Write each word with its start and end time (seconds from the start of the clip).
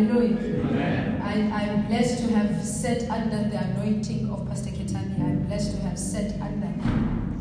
Hallelujah. 0.00 0.64
Amen. 0.64 1.22
I, 1.22 1.62
I'm 1.62 1.86
blessed 1.86 2.24
to 2.24 2.34
have 2.34 2.64
sat 2.64 3.02
under 3.10 3.50
the 3.50 3.62
anointing 3.62 4.30
of 4.30 4.48
Pastor 4.48 4.70
Ketani. 4.70 5.20
I'm 5.20 5.44
blessed 5.46 5.76
to 5.76 5.82
have 5.82 5.98
sat 5.98 6.40
under 6.40 6.68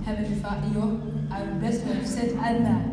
Heavenly 0.04 0.36
Father. 0.42 0.68
I'm 1.32 1.60
blessed 1.60 1.84
to 1.84 1.94
have 1.94 2.06
sat 2.06 2.32
under 2.36 2.84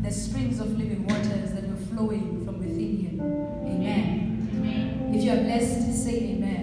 the 0.00 0.10
springs 0.10 0.60
of 0.60 0.78
living 0.78 1.06
waters 1.06 1.52
that 1.52 1.68
were 1.68 1.76
flowing 1.94 2.42
from 2.46 2.58
within 2.60 2.96
him. 2.96 3.20
Amen. 3.66 5.12
If 5.14 5.22
you 5.22 5.32
are 5.32 5.42
blessed, 5.44 5.92
say 6.04 6.16
amen. 6.16 6.42
Amen. 6.42 6.61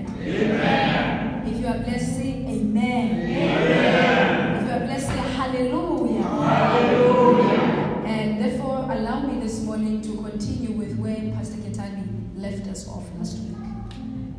Last 13.18 13.38
week. 13.40 13.58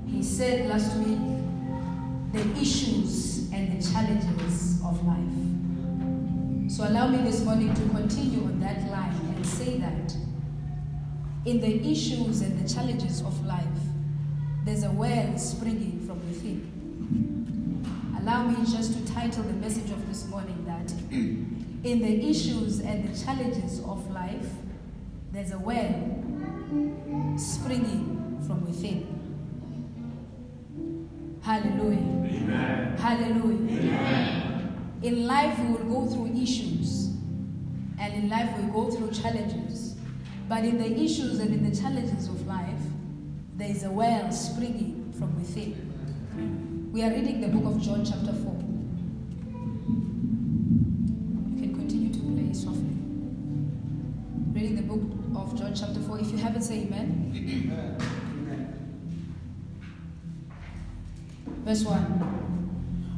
He 0.06 0.22
said 0.22 0.68
last 0.68 0.96
week 0.96 1.18
the 2.32 2.60
issues 2.60 3.50
and 3.52 3.80
the 3.80 3.90
challenges 3.92 4.80
of 4.84 5.04
life. 5.06 6.70
So 6.70 6.88
allow 6.88 7.08
me 7.08 7.18
this 7.18 7.44
morning 7.44 7.74
to 7.74 7.82
continue 7.88 8.44
on 8.44 8.60
that 8.60 8.88
line 8.90 9.14
and 9.34 9.44
say 9.46 9.78
that 9.78 10.14
in 11.44 11.60
the 11.60 11.90
issues 11.90 12.42
and 12.42 12.64
the 12.64 12.72
challenges 12.72 13.22
of 13.22 13.44
life, 13.46 13.64
there's 14.64 14.84
a 14.84 14.90
well 14.90 15.36
springing 15.38 16.06
from 16.06 16.18
within. 16.28 16.70
Allow 18.20 18.48
me 18.48 18.56
just 18.70 18.92
to 18.92 19.12
title 19.14 19.42
the 19.42 19.54
message 19.54 19.90
of 19.90 20.06
this 20.08 20.26
morning 20.28 20.64
that 20.66 20.92
in 21.10 22.00
the 22.00 22.28
issues 22.28 22.80
and 22.80 23.08
the 23.08 23.24
challenges 23.24 23.80
of 23.80 24.08
life, 24.10 24.46
there's 25.32 25.52
a 25.52 25.58
well 25.58 26.22
springing 27.36 28.19
from 28.46 28.64
within. 28.66 29.06
Hallelujah. 31.42 31.98
Amen. 31.98 32.96
Hallelujah. 32.96 33.78
Amen. 33.78 34.98
In 35.02 35.26
life, 35.26 35.58
we 35.58 35.68
will 35.72 36.06
go 36.06 36.06
through 36.12 36.40
issues, 36.40 37.06
and 37.98 38.12
in 38.14 38.28
life, 38.28 38.50
we 38.58 38.70
go 38.70 38.90
through 38.90 39.10
challenges. 39.12 39.96
But 40.48 40.64
in 40.64 40.78
the 40.78 40.90
issues 41.00 41.38
and 41.38 41.54
in 41.54 41.70
the 41.70 41.74
challenges 41.74 42.28
of 42.28 42.46
life, 42.46 42.80
there 43.56 43.70
is 43.70 43.84
a 43.84 43.90
well 43.90 44.30
springing 44.32 45.12
from 45.16 45.34
within. 45.38 46.90
We 46.92 47.02
are 47.04 47.10
reading 47.10 47.40
the 47.40 47.48
book 47.48 47.64
of 47.72 47.80
John, 47.80 48.04
chapter 48.04 48.32
4. 48.32 48.56
You 51.46 51.60
can 51.60 51.74
continue 51.74 52.12
to 52.12 52.18
play 52.18 52.52
softly. 52.52 52.96
Reading 54.52 54.76
the 54.76 54.82
book 54.82 55.02
of 55.36 55.56
John, 55.58 55.72
chapter 55.74 56.00
4. 56.00 56.18
If 56.18 56.32
you 56.32 56.38
haven't, 56.38 56.62
say 56.62 56.82
amen. 56.82 58.16
Verse 61.70 61.84
1. 61.84 62.00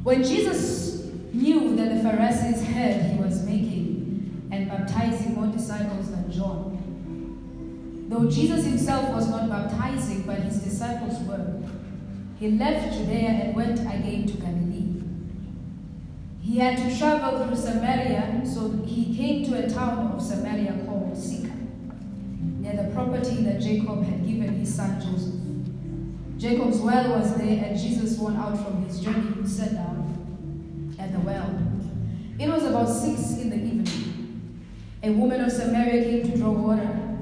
When 0.03 0.23
Jesus 0.23 1.07
knew 1.33 1.75
that 1.75 1.89
the 1.89 2.03
Pharisees 2.03 2.63
heard 2.69 3.01
he 3.01 3.17
was 3.17 3.43
making 3.47 4.47
and 4.53 4.69
baptizing 4.69 5.37
more 5.37 5.47
disciples 5.47 6.11
than 6.11 6.31
John, 6.31 8.05
though 8.11 8.31
Jesus 8.31 8.67
himself 8.67 9.09
was 9.15 9.31
not 9.31 9.49
baptizing, 9.49 10.25
but 10.25 10.41
his 10.41 10.59
disciples 10.59 11.19
were, 11.21 11.63
he 12.39 12.51
left 12.51 12.93
Judea 12.93 13.29
and 13.31 13.57
went 13.57 13.81
again 13.81 14.27
to 14.27 14.35
Galilee. 14.35 15.03
He 16.43 16.59
had 16.59 16.77
to 16.77 16.99
travel 16.99 17.47
through 17.47 17.57
Samaria, 17.57 18.43
so 18.45 18.69
he 18.85 19.17
came 19.17 19.47
to 19.47 19.65
a 19.65 19.71
town 19.71 20.13
of 20.13 20.21
Samaria 20.21 20.79
called 20.85 21.17
Sychar, 21.17 21.57
near 22.61 22.77
the 22.77 22.91
property 22.93 23.45
that 23.45 23.63
Jacob 23.63 24.05
had 24.05 24.27
given 24.27 24.59
his 24.59 24.75
son 24.75 25.01
Joseph. 25.01 25.42
Jacob's 26.43 26.79
well 26.79 27.21
was 27.21 27.37
there, 27.37 27.67
and 27.67 27.79
Jesus, 27.79 28.19
worn 28.19 28.35
out 28.35 28.57
from 28.57 28.85
his 28.85 28.99
journey, 28.99 29.47
sat 29.47 29.75
down 29.75 30.97
at 30.99 31.13
the 31.13 31.21
well. 31.21 31.57
It 32.37 32.49
was 32.49 32.65
about 32.65 32.89
six 32.89 33.41
in 33.41 33.51
the 33.51 33.57
evening. 33.57 34.67
A 35.05 35.11
woman 35.13 35.41
of 35.41 35.53
Samaria 35.53 36.03
came 36.03 36.33
to 36.33 36.37
draw 36.37 36.51
water. 36.51 37.17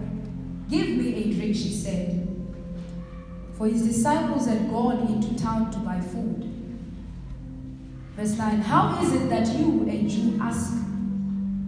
Give 0.70 0.88
me 0.88 1.14
a 1.16 1.34
drink, 1.34 1.54
she 1.54 1.70
said. 1.70 2.34
For 3.58 3.66
his 3.66 3.86
disciples 3.86 4.46
had 4.46 4.70
gone 4.70 5.06
into 5.08 5.38
town 5.38 5.70
to 5.72 5.78
buy 5.80 6.00
food. 6.00 6.50
Verse 8.16 8.38
9 8.38 8.62
How 8.62 9.02
is 9.02 9.12
it 9.12 9.28
that 9.28 9.46
you, 9.48 9.86
a 9.86 10.08
Jew, 10.08 10.38
ask 10.40 10.72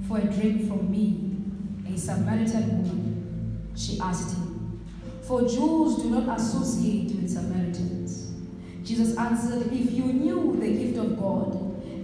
for 0.08 0.16
a 0.16 0.24
drink 0.24 0.68
from 0.68 0.90
me, 0.90 1.92
a 1.94 1.98
Samaritan 1.98 2.78
woman? 2.78 3.72
She 3.76 4.00
asked 4.00 4.38
him. 4.38 4.41
For 5.22 5.42
Jews 5.42 6.02
do 6.02 6.10
not 6.10 6.36
associate 6.36 7.14
with 7.14 7.30
Samaritans. 7.30 8.32
Jesus 8.82 9.16
answered, 9.16 9.72
If 9.72 9.92
you 9.92 10.04
knew 10.04 10.56
the 10.58 10.66
gift 10.66 10.98
of 10.98 11.18
God, 11.18 11.54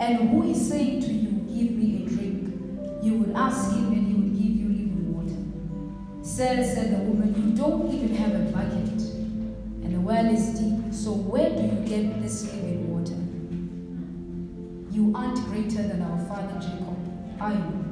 and 0.00 0.30
who 0.30 0.44
is 0.44 0.68
saying 0.68 1.02
to 1.02 1.12
you, 1.12 1.28
Give 1.48 1.72
me 1.72 2.04
a 2.04 2.08
drink, 2.08 3.02
you 3.02 3.14
would 3.14 3.34
ask 3.34 3.72
him, 3.72 3.92
and 3.92 4.06
he 4.06 4.14
would 4.14 4.32
give 4.32 4.56
you 4.56 4.68
living 4.68 5.12
water. 5.12 6.24
Sir, 6.24 6.62
said 6.62 6.92
the 6.92 7.02
woman, 7.02 7.34
You 7.34 7.56
don't 7.56 7.92
even 7.92 8.14
have 8.14 8.34
a 8.34 8.44
bucket, 8.52 9.00
and 9.82 9.94
the 9.94 10.00
well 10.00 10.26
is 10.26 10.60
deep, 10.60 10.94
so 10.94 11.12
where 11.12 11.50
do 11.50 11.62
you 11.62 11.88
get 11.88 12.22
this 12.22 12.44
living 12.54 12.88
water? 12.88 13.18
You 14.94 15.12
aren't 15.16 15.44
greater 15.46 15.82
than 15.82 16.02
our 16.02 16.24
father 16.26 16.60
Jacob, 16.60 17.40
are 17.40 17.52
you? 17.52 17.84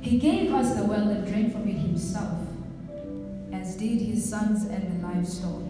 He 0.00 0.18
gave 0.18 0.54
us 0.54 0.76
the 0.76 0.84
well 0.84 1.08
and 1.08 1.26
drank 1.26 1.52
from 1.52 1.66
it 1.66 1.78
himself 1.78 2.43
as 3.64 3.76
did 3.76 3.98
his 3.98 4.28
sons 4.28 4.64
and 4.64 5.02
the 5.02 5.06
livestock. 5.06 5.62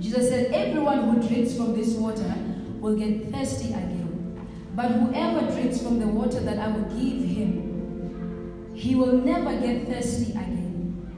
Jesus 0.00 0.28
said, 0.28 0.52
Everyone 0.52 1.08
who 1.08 1.28
drinks 1.28 1.56
from 1.56 1.74
this 1.78 1.94
water 1.94 2.34
will 2.80 2.96
get 2.96 3.30
thirsty 3.32 3.68
again. 3.68 4.48
But 4.74 4.90
whoever 4.90 5.52
drinks 5.52 5.80
from 5.80 6.00
the 6.00 6.08
water 6.08 6.40
that 6.40 6.58
I 6.58 6.68
will 6.68 6.88
give 6.90 7.22
him, 7.24 8.72
he 8.74 8.96
will 8.96 9.12
never 9.12 9.54
get 9.60 9.86
thirsty 9.86 10.32
again. 10.32 11.08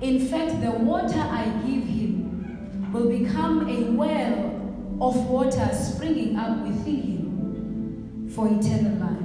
In 0.00 0.24
fact, 0.28 0.60
the 0.60 0.70
water 0.70 1.18
I 1.18 1.46
give 1.66 1.82
him 1.82 2.92
will 2.92 3.08
become 3.08 3.68
a 3.68 3.90
well 3.90 4.54
of 5.00 5.28
water 5.28 5.68
springing 5.74 6.36
up 6.36 6.64
within 6.64 7.02
him 7.02 8.30
for 8.32 8.46
eternal 8.46 8.98
life. 9.00 9.18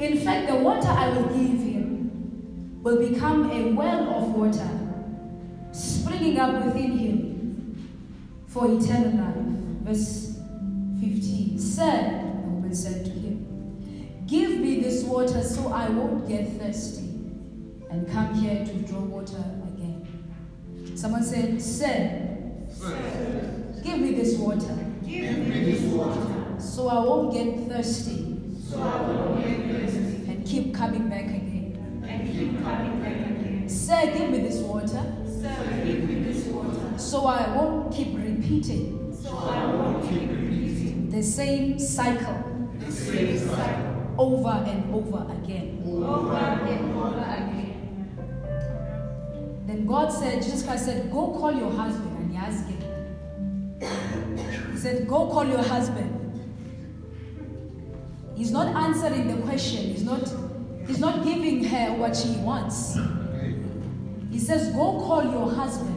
In 0.00 0.18
fact, 0.18 0.48
the 0.48 0.56
water 0.56 0.88
I 0.88 1.08
will 1.10 1.28
give 1.28 1.60
him 1.60 1.67
will 2.82 3.08
become 3.08 3.50
a 3.50 3.72
well 3.72 4.08
of 4.16 4.34
water 4.34 4.68
springing 5.72 6.38
up 6.38 6.64
within 6.64 6.98
him 6.98 7.88
for 8.46 8.66
eternal 8.66 9.12
life. 9.24 9.34
Verse 9.84 10.38
15. 11.00 11.58
Sir, 11.58 12.20
the 12.42 12.48
woman 12.48 12.74
said 12.74 13.04
to 13.04 13.10
him, 13.10 14.24
Give 14.26 14.58
me 14.60 14.80
this 14.80 15.04
water 15.04 15.42
so 15.42 15.68
I 15.72 15.88
won't 15.88 16.28
get 16.28 16.48
thirsty 16.60 17.06
and 17.90 18.06
come 18.10 18.34
here 18.34 18.64
to 18.64 18.72
draw 18.86 19.00
water 19.00 19.42
again. 19.74 20.06
Someone 20.94 21.22
said, 21.22 21.60
Sir, 21.60 22.26
give 23.82 23.98
me 23.98 24.14
this 24.14 24.36
water 24.36 24.76
Give 25.06 25.38
me 25.38 25.72
this 25.72 25.82
water. 25.84 26.56
so 26.60 26.88
I 26.88 26.98
won't 26.98 27.32
get 27.32 27.68
thirsty 27.68 28.36
So 28.68 28.80
I 28.82 29.00
will 29.08 29.36
get 29.36 29.70
thirsty 29.70 30.30
and 30.30 30.46
keep 30.46 30.74
coming 30.74 31.08
back 31.08 31.24
again. 31.24 31.47
Sir, 33.68 34.12
give 34.16 34.30
me 34.30 34.38
this 34.40 34.60
water 34.60 35.04
Sir, 35.26 35.82
give 35.84 36.08
me 36.08 36.14
this 36.24 36.46
water. 36.46 36.98
so 36.98 37.26
I 37.26 37.54
won't 37.54 37.92
keep 37.92 38.16
repeating 38.16 39.16
So 39.22 39.36
I 39.36 39.66
won't 39.66 40.08
keep 40.08 40.30
repeating 40.30 41.10
the 41.10 41.22
same 41.22 41.78
cycle 41.78 42.44
the 42.78 42.92
same 42.92 43.38
cycle 43.38 44.14
over 44.18 44.48
and 44.66 44.94
over 44.94 45.32
again. 45.32 45.82
over 45.86 46.34
and 46.34 46.96
over 46.96 47.18
again. 47.18 48.08
Then 49.66 49.86
God 49.86 50.08
said, 50.12 50.42
Jesus 50.42 50.64
Christ 50.64 50.86
said, 50.86 51.10
Go 51.12 51.36
call 51.38 51.52
your 51.52 51.70
husband. 51.70 52.16
And 52.18 52.30
he 52.32 52.36
asked 52.36 52.66
him. 52.66 52.80
He 54.72 54.78
said, 54.78 55.06
Go 55.06 55.28
call 55.28 55.46
your 55.46 55.62
husband. 55.62 56.14
He's 58.34 58.50
not 58.50 58.74
answering 58.74 59.28
the 59.28 59.40
question. 59.46 59.84
He's 59.84 60.02
not, 60.04 60.22
he's 60.88 60.98
not 60.98 61.22
giving 61.24 61.62
her 61.62 61.92
what 61.94 62.16
she 62.16 62.30
wants. 62.38 62.98
He 64.32 64.38
says, 64.40 64.70
Go 64.72 65.00
call 65.00 65.22
your 65.22 65.50
husband. 65.50 65.94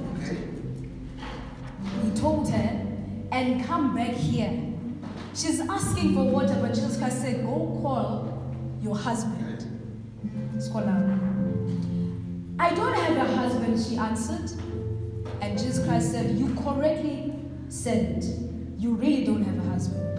He 2.04 2.12
told 2.12 2.50
her, 2.50 2.88
and 3.32 3.64
come 3.66 3.96
back 3.96 4.12
here. 4.12 4.52
She's 5.34 5.62
asking 5.62 6.14
for 6.14 6.24
water, 6.26 6.58
but 6.62 6.74
Jesus 6.74 6.98
Christ 6.98 7.22
said, 7.22 7.44
Go 7.44 7.80
call 7.82 8.54
your 8.82 8.96
husband. 8.96 9.66
Let's. 10.54 10.70
I 12.60 12.76
don't 12.76 12.94
have 12.94 13.18
a 13.18 13.36
husband, 13.36 13.80
she 13.80 13.98
answered. 13.98 14.52
And 15.42 15.58
Jesus 15.58 15.84
Christ 15.86 16.12
said, 16.12 16.38
You 16.38 16.54
correctly 16.56 17.34
said. 17.70 18.24
You 18.78 18.94
really 18.96 19.24
don't 19.24 19.44
have 19.44 19.58
a 19.58 19.70
husband. 19.70 20.11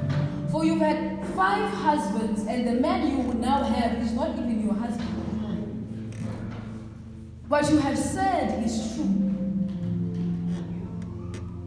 For 0.53 0.67
you've 0.67 0.81
had 0.81 1.27
five 1.29 1.73
husbands, 1.73 2.43
and 2.47 2.69
the 2.69 2.75
man 2.75 3.11
you 3.11 3.33
now 3.33 3.63
have 3.63 3.99
is 4.03 4.13
not 4.13 4.39
even 4.39 4.63
your 4.63 4.75
husband. 4.75 6.15
What 7.49 7.71
you 7.71 7.79
have 7.79 7.97
said 7.97 8.63
is 8.63 8.95
true. 8.95 9.23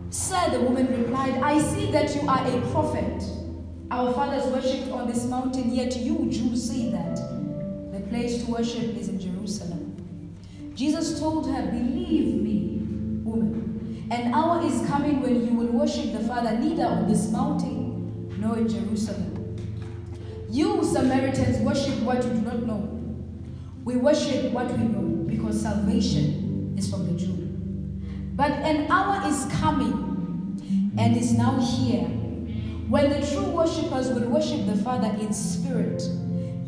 Messiah, 0.05 0.51
the 0.51 0.61
woman 0.61 0.85
replied, 1.01 1.33
I 1.41 1.57
see 1.59 1.91
that 1.93 2.13
you 2.13 2.29
are 2.29 2.47
a 2.47 2.61
prophet. 2.71 3.23
Our 3.89 4.13
fathers 4.13 4.45
worshipped 4.53 4.91
on 4.91 5.07
this 5.07 5.25
mountain, 5.25 5.73
yet 5.73 5.95
you 5.97 6.29
Jews 6.29 6.69
say 6.69 6.91
that 6.91 7.15
the 7.91 8.01
place 8.09 8.45
to 8.45 8.51
worship 8.51 8.95
is 8.95 9.09
in 9.09 9.19
Jerusalem. 9.19 9.95
Jesus 10.75 11.19
told 11.19 11.47
her, 11.47 11.65
Believe 11.71 12.35
me, 12.35 12.81
woman, 13.23 14.07
an 14.11 14.31
hour 14.31 14.63
is 14.63 14.85
coming 14.87 15.21
when 15.21 15.43
you 15.43 15.53
will 15.55 15.71
worship 15.71 16.13
the 16.13 16.19
Father 16.19 16.55
neither 16.59 16.85
on 16.85 17.07
this 17.07 17.31
mountain 17.31 17.84
nor 18.37 18.57
in 18.57 18.67
Jerusalem. 18.67 19.57
You 20.49 20.83
Samaritans 20.83 21.57
worship 21.59 21.99
what 22.01 22.23
you 22.23 22.29
do 22.29 22.41
not 22.41 22.63
know. 22.63 22.91
We 23.83 23.97
worship 23.97 24.51
what 24.51 24.71
we 24.77 24.83
know 24.83 25.25
because 25.27 25.61
salvation 25.61 26.75
is 26.77 26.89
from 26.89 27.05
the 27.07 27.19
Jew. 27.19 27.33
But 28.35 28.51
an 28.51 28.91
hour 28.91 29.27
is 29.27 29.45
coming 29.59 30.93
and 30.97 31.17
is 31.17 31.33
now 31.37 31.59
here 31.59 32.07
when 32.87 33.09
the 33.09 33.25
true 33.27 33.45
worshippers 33.45 34.09
will 34.09 34.29
worship 34.29 34.65
the 34.65 34.75
Father 34.77 35.07
in 35.19 35.33
spirit 35.33 36.01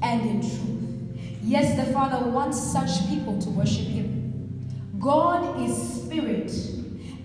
and 0.02 0.22
in 0.22 0.42
truth. 0.42 1.20
Yes, 1.44 1.78
the 1.78 1.92
Father 1.94 2.30
wants 2.30 2.60
such 2.62 3.08
people 3.08 3.40
to 3.40 3.50
worship 3.50 3.86
Him. 3.86 4.68
God 5.00 5.62
is 5.62 6.04
spirit, 6.04 6.52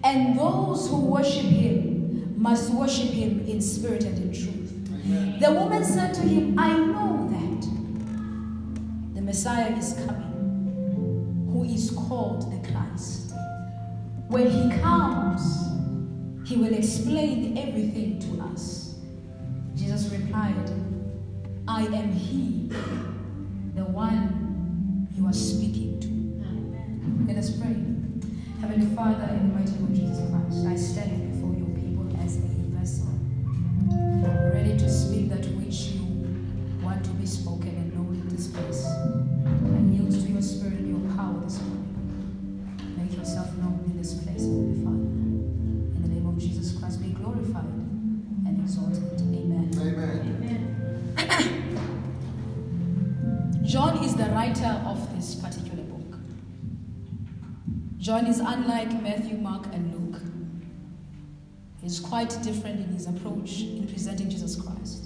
and 0.05 0.39
those 0.39 0.89
who 0.89 1.01
worship 1.01 1.45
Him 1.45 1.92
must 2.43 2.75
worship 2.75 3.11
Him 3.11 3.47
in 3.47 3.61
spirit 3.63 4.03
and 4.03 4.19
in 4.19 4.33
truth. 4.33 4.73
The 5.41 5.53
woman 5.53 5.85
said 5.85 6.13
to 6.15 6.21
him, 6.23 6.59
I 6.59 6.77
know 6.77 7.29
that 7.31 9.15
the 9.15 9.21
Messiah 9.21 9.77
is 9.77 9.95
coming, 10.07 11.49
who 11.53 11.63
is 11.65 11.91
called 11.91 12.51
the 12.53 12.69
Christ. 12.69 13.33
When 14.29 14.51
he 14.51 14.81
comes, 14.81 15.43
he 16.49 16.57
will 16.57 16.75
explain 16.75 17.57
everything 17.59 18.19
to 18.21 18.43
us. 18.53 18.97
Jesus 19.77 20.11
replied, 20.13 20.71
I 21.69 21.83
am 21.83 22.13
he, 22.13 22.69
the 23.77 23.85
one 23.85 25.09
you 25.17 25.27
are 25.27 25.33
speaking 25.33 26.01
to. 26.01 27.33
Let 27.33 27.39
us 27.39 27.57
pray. 27.57 27.77
Heavenly 28.61 28.95
Father, 28.97 29.25
in 29.35 29.49
the 29.49 29.55
mighty 29.59 29.73
name 29.73 29.85
of 29.85 29.95
Jesus 29.95 30.31
Christ, 30.31 30.67
I 30.67 30.77
stand 30.77 31.32
John 58.13 58.27
is 58.27 58.41
unlike 58.41 58.93
Matthew, 59.03 59.39
Mark, 59.39 59.65
and 59.73 59.91
Luke. 59.95 60.21
He's 61.81 61.99
quite 61.99 62.29
different 62.43 62.81
in 62.81 62.93
his 62.93 63.07
approach 63.07 63.63
in 63.63 63.89
presenting 63.89 64.29
Jesus 64.29 64.55
Christ. 64.55 65.05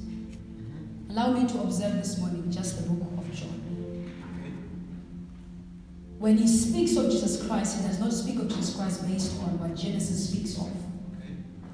Allow 1.11 1.31
me 1.35 1.47
to 1.47 1.61
observe 1.61 1.95
this 1.95 2.19
morning 2.19 2.51
just 2.51 2.83
the 2.83 2.91
book 2.91 3.07
of 3.17 3.33
John. 3.33 4.11
When 6.19 6.37
he 6.37 6.49
speaks 6.49 6.97
of 6.97 7.05
Jesus 7.05 7.47
Christ, 7.47 7.81
he 7.81 7.87
does 7.87 8.01
not 8.01 8.13
speak 8.13 8.41
of 8.41 8.49
Jesus 8.49 8.75
Christ 8.75 9.07
based 9.07 9.41
on 9.41 9.57
what 9.61 9.77
Genesis 9.77 10.29
speaks 10.29 10.59
of. 10.59 10.73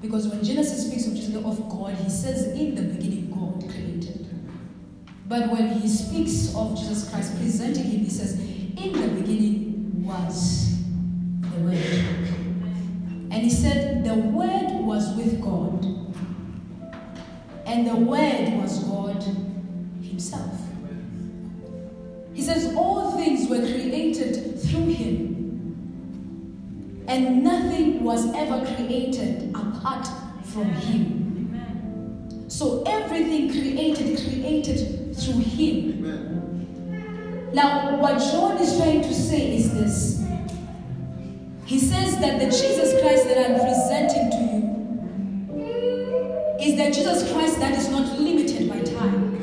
Because 0.03 0.27
when 0.27 0.43
Genesis 0.43 0.85
speaks 0.85 1.07
of 1.07 1.15
Jesus 1.15 1.33
of 1.33 1.67
God, 1.67 1.95
he 1.95 2.11
says, 2.11 2.49
In 2.49 2.75
the 2.75 2.83
beginning, 2.83 3.31
God 3.31 3.67
created. 3.71 4.27
But 5.27 5.49
when 5.49 5.69
he 5.79 5.87
speaks 5.87 6.53
of 6.53 6.77
Jesus 6.77 7.09
Christ, 7.09 7.35
presenting 7.37 7.85
him, 7.85 8.01
he 8.01 8.09
says, 8.11 8.33
In 8.33 8.91
the 8.93 9.07
beginning 9.19 10.05
was 10.05 10.73
the 11.51 11.59
Word. 11.59 12.23
And 13.31 13.33
he 13.33 13.49
said, 13.49 14.03
The 14.03 14.15
Word 14.15 14.85
was 14.85 15.15
with 15.15 15.41
God. 15.41 15.85
And 17.65 17.87
the 17.87 17.95
Word 17.95 18.53
was 18.61 18.83
God 18.83 19.23
Himself. 20.01 20.59
He 22.33 22.41
says, 22.41 22.75
All 22.75 23.11
things 23.11 23.49
were 23.49 23.59
created 23.59 24.59
through 24.59 24.87
Him. 24.87 25.33
And 27.07 27.43
nothing 27.43 28.03
was 28.03 28.33
ever 28.33 28.65
created 28.75 29.49
apart 29.55 30.07
from 30.45 30.65
Him. 30.65 32.45
So 32.47 32.83
everything 32.85 33.49
created, 33.49 34.17
created 34.19 35.15
through 35.15 35.39
Him. 35.39 36.05
Amen. 36.05 37.49
Now, 37.53 37.97
what 37.97 38.19
John 38.19 38.57
is 38.57 38.77
trying 38.77 39.01
to 39.01 39.13
say 39.13 39.55
is 39.55 39.73
this. 39.73 40.22
He 41.65 41.79
says 41.79 42.19
that 42.19 42.39
the 42.39 42.45
Jesus 42.45 42.99
Christ 43.01 43.25
that 43.25 43.37
I'm 43.37 43.59
presenting 43.59 44.29
to 44.31 44.37
you 44.37 44.63
is 46.59 46.75
the 46.77 46.91
Jesus 46.91 47.31
Christ 47.31 47.59
that 47.59 47.77
is 47.77 47.89
not 47.89 48.19
limited 48.19 48.69
by 48.69 48.81
time. 48.81 49.33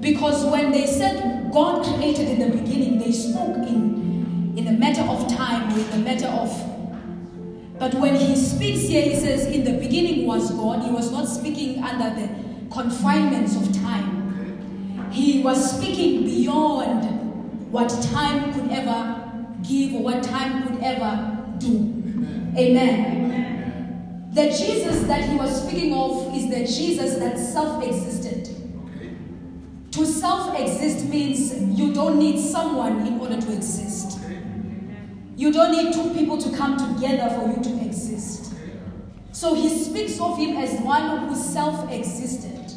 Because 0.00 0.44
when 0.46 0.70
they 0.70 0.86
said 0.86 1.52
God 1.52 1.84
created 1.84 2.28
in 2.28 2.38
the 2.38 2.56
beginning, 2.56 2.98
they 2.98 3.12
spoke 3.12 3.56
in, 3.56 4.54
in 4.56 4.68
a 4.68 4.72
matter 4.72 5.02
of 5.02 5.28
time, 5.28 5.70
in 5.70 5.90
the 5.90 5.98
matter 5.98 6.28
of. 6.28 6.48
But 7.78 7.94
when 7.94 8.14
he 8.14 8.36
speaks 8.36 8.82
here, 8.82 9.02
he 9.02 9.16
says, 9.16 9.46
In 9.46 9.64
the 9.64 9.78
beginning 9.78 10.26
was 10.26 10.50
God. 10.52 10.84
He 10.84 10.90
was 10.90 11.10
not 11.10 11.26
speaking 11.26 11.82
under 11.82 12.10
the 12.20 12.28
confinements 12.70 13.56
of 13.56 13.72
time. 13.82 15.10
He 15.10 15.42
was 15.42 15.76
speaking 15.76 16.24
beyond 16.24 17.72
what 17.72 17.88
time 18.12 18.52
could 18.52 18.70
ever 18.70 19.17
give 19.62 19.94
or 19.94 20.02
what 20.02 20.22
time 20.22 20.66
could 20.66 20.82
ever 20.82 21.56
do. 21.58 21.98
Amen. 22.56 24.30
The 24.32 24.50
Jesus 24.50 25.02
that 25.08 25.28
he 25.28 25.36
was 25.36 25.62
speaking 25.62 25.94
of 25.94 26.34
is 26.36 26.48
the 26.50 26.64
Jesus 26.64 27.16
that 27.18 27.38
self 27.38 27.82
existed. 27.82 28.48
Okay. 28.86 29.16
To 29.92 30.06
self 30.06 30.58
exist 30.58 31.06
means 31.06 31.52
you 31.78 31.92
don't 31.92 32.18
need 32.18 32.38
someone 32.38 33.06
in 33.06 33.18
order 33.18 33.40
to 33.40 33.52
exist. 33.52 34.18
Okay. 34.24 34.40
You 35.36 35.52
don't 35.52 35.72
need 35.72 35.94
two 35.94 36.14
people 36.14 36.38
to 36.38 36.56
come 36.56 36.76
together 36.76 37.34
for 37.34 37.48
you 37.48 37.62
to 37.62 37.84
exist. 37.84 38.54
So 39.32 39.54
he 39.54 39.68
speaks 39.82 40.20
of 40.20 40.36
him 40.36 40.56
as 40.56 40.78
one 40.80 41.28
who 41.28 41.34
self 41.34 41.90
existed. 41.90 42.72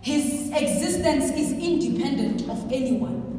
His 0.00 0.50
existence 0.52 1.30
is 1.32 1.52
independent 1.52 2.48
of 2.48 2.70
anyone. 2.72 3.37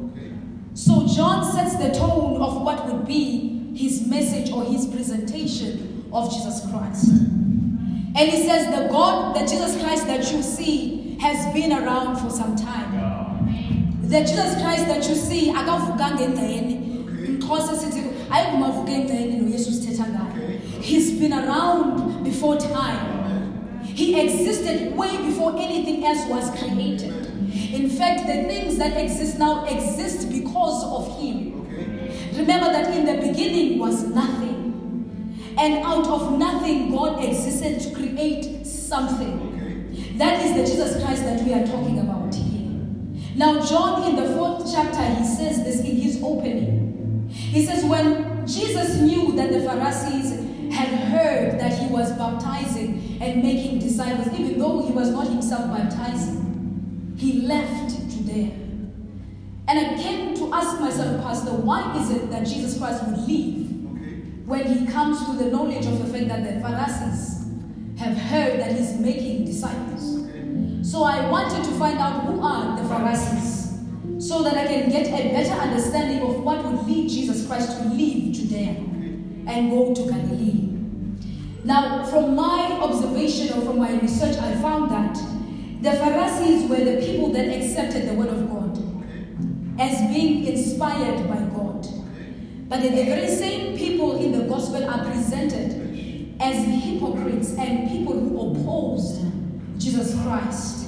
So 0.74 1.06
John 1.06 1.44
sets 1.52 1.76
the 1.76 1.90
tone 1.90 2.40
of 2.40 2.62
what 2.62 2.86
would 2.86 3.06
be 3.06 3.74
his 3.74 4.06
message 4.06 4.50
or 4.50 4.64
his 4.64 4.86
presentation 4.86 6.08
of 6.12 6.32
Jesus 6.32 6.60
Christ. 6.70 7.08
And 7.08 8.18
he 8.18 8.46
says, 8.46 8.66
The 8.66 8.88
God, 8.88 9.36
the 9.36 9.40
Jesus 9.40 9.80
Christ 9.82 10.06
that 10.06 10.32
you 10.32 10.42
see, 10.42 11.16
has 11.20 11.52
been 11.52 11.72
around 11.72 12.16
for 12.16 12.30
some 12.30 12.56
time. 12.56 14.00
The 14.02 14.20
Jesus 14.20 14.60
Christ 14.60 14.86
that 14.86 15.08
you 15.08 15.14
see, 15.14 15.52
akavukanga 15.52 16.24
engceni. 16.24 16.76
Mxhosa 17.28 17.76
sithi 17.76 18.02
ayikumavuka 18.30 18.92
engceni 18.92 19.36
noYesu 19.36 19.72
sithetha 19.72 20.06
ngaye. 20.06 20.60
He's 20.80 21.12
been 21.20 21.32
around 21.32 22.24
before 22.24 22.56
time. 22.56 23.20
He 23.84 24.20
existed 24.20 24.96
way 24.96 25.16
before 25.16 25.56
anything 25.58 26.04
else 26.04 26.26
was 26.28 26.50
created. 26.58 27.29
In 27.72 27.88
fact, 27.88 28.26
the 28.26 28.42
things 28.48 28.78
that 28.78 28.96
exist 28.96 29.38
now 29.38 29.64
exist 29.64 30.28
because 30.30 30.84
of 30.84 31.20
him. 31.20 31.60
Okay. 31.62 32.30
Remember 32.36 32.66
that 32.72 32.92
in 32.94 33.04
the 33.06 33.28
beginning 33.28 33.78
was 33.78 34.02
nothing. 34.08 35.54
And 35.56 35.84
out 35.84 36.06
of 36.06 36.38
nothing, 36.38 36.90
God 36.90 37.22
existed 37.22 37.80
to 37.80 37.94
create 37.94 38.66
something. 38.66 39.92
Okay. 39.92 40.16
That 40.18 40.44
is 40.44 40.54
the 40.54 40.74
Jesus 40.74 41.02
Christ 41.04 41.22
that 41.22 41.44
we 41.44 41.54
are 41.54 41.64
talking 41.64 42.00
about 42.00 42.34
here. 42.34 42.50
Now, 43.36 43.64
John 43.64 44.10
in 44.10 44.16
the 44.16 44.34
fourth 44.36 44.70
chapter, 44.72 45.02
he 45.14 45.24
says 45.24 45.62
this 45.62 45.80
in 45.80 45.96
his 45.96 46.20
opening. 46.22 47.28
He 47.30 47.64
says, 47.64 47.84
When 47.84 48.46
Jesus 48.46 48.96
knew 48.96 49.32
that 49.36 49.52
the 49.52 49.60
Pharisees 49.60 50.32
had 50.74 50.88
heard 50.88 51.60
that 51.60 51.78
he 51.78 51.86
was 51.86 52.12
baptizing 52.12 53.18
and 53.20 53.42
making 53.42 53.78
disciples, 53.78 54.28
even 54.38 54.58
though 54.58 54.84
he 54.84 54.92
was 54.92 55.10
not 55.10 55.28
himself 55.28 55.70
baptizing, 55.70 56.49
he 57.20 57.42
left 57.42 57.90
Judea. 58.10 58.50
And 59.68 59.78
I 59.78 59.94
came 60.02 60.34
to 60.36 60.52
ask 60.54 60.80
myself, 60.80 61.22
Pastor, 61.22 61.50
why 61.50 61.94
is 62.00 62.10
it 62.10 62.30
that 62.30 62.46
Jesus 62.46 62.78
Christ 62.78 63.04
would 63.06 63.18
leave 63.28 63.68
Okay. 63.92 64.22
when 64.46 64.66
he 64.66 64.86
comes 64.86 65.24
to 65.26 65.32
the 65.32 65.50
knowledge 65.50 65.84
of 65.86 65.98
the 65.98 66.06
fact 66.12 66.28
that 66.28 66.42
the 66.42 66.60
Pharisees 66.60 67.46
have 67.98 68.16
heard 68.16 68.58
that 68.60 68.72
he's 68.76 68.98
making 68.98 69.44
disciples? 69.44 70.24
Okay. 70.24 70.82
So 70.82 71.02
I 71.04 71.28
wanted 71.30 71.62
to 71.64 71.70
find 71.78 71.98
out 71.98 72.24
who 72.24 72.40
are 72.40 72.80
the 72.82 72.88
Pharisees 72.88 73.78
so 74.18 74.42
that 74.42 74.54
I 74.56 74.66
can 74.66 74.88
get 74.88 75.06
a 75.08 75.28
better 75.30 75.52
understanding 75.60 76.22
of 76.22 76.42
what 76.42 76.64
would 76.64 76.86
lead 76.86 77.10
Jesus 77.10 77.46
Christ 77.46 77.76
to 77.78 77.84
leave 77.90 78.34
Judea 78.34 78.70
and 79.46 79.70
go 79.70 79.94
to 79.94 80.02
Galilee. 80.10 80.68
Now, 81.64 82.04
from 82.06 82.34
my 82.34 82.78
observation 82.80 83.58
or 83.58 83.62
from 83.66 83.78
my 83.78 83.92
research, 84.00 84.36
I 84.38 84.54
found 84.62 84.90
that 84.90 85.16
the 85.82 85.92
Pharisees 85.92 86.68
were 86.68 86.84
the 86.84 87.00
people 87.04 87.30
that 87.32 87.48
accepted 87.48 88.06
the 88.06 88.12
word 88.12 88.28
of 88.28 88.50
God 88.50 88.60
as 89.80 90.14
being 90.14 90.44
inspired 90.44 91.26
by 91.26 91.38
God. 91.56 91.86
But 92.68 92.82
the 92.82 92.90
very 92.90 93.28
same 93.28 93.78
people 93.78 94.22
in 94.22 94.32
the 94.32 94.44
gospel 94.44 94.84
are 94.84 95.02
presented 95.06 96.36
as 96.38 96.64
hypocrites 96.84 97.54
and 97.56 97.88
people 97.88 98.12
who 98.12 98.52
opposed 98.52 99.24
Jesus 99.78 100.14
Christ. 100.22 100.86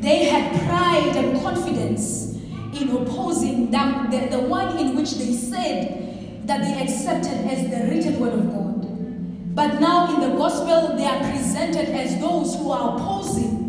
They 0.00 0.24
had 0.24 0.60
pride 0.66 1.16
and 1.16 1.40
confidence 1.40 2.34
in 2.80 2.90
opposing 2.90 3.70
the, 3.70 4.28
the 4.28 4.40
one 4.40 4.76
in 4.76 4.96
which 4.96 5.12
they 5.12 5.32
said 5.34 6.46
that 6.48 6.62
they 6.62 6.82
accepted 6.82 7.46
as 7.46 7.70
the 7.70 7.94
written 7.94 8.18
word 8.18 8.32
of 8.32 8.50
God. 8.50 9.54
But 9.54 9.80
now 9.80 10.12
in 10.14 10.28
the 10.28 10.36
gospel, 10.36 10.96
they 10.96 11.06
are 11.06 11.20
presented 11.30 11.90
as 11.94 12.20
those 12.20 12.56
who 12.56 12.72
are 12.72 12.96
opposing 12.96 13.65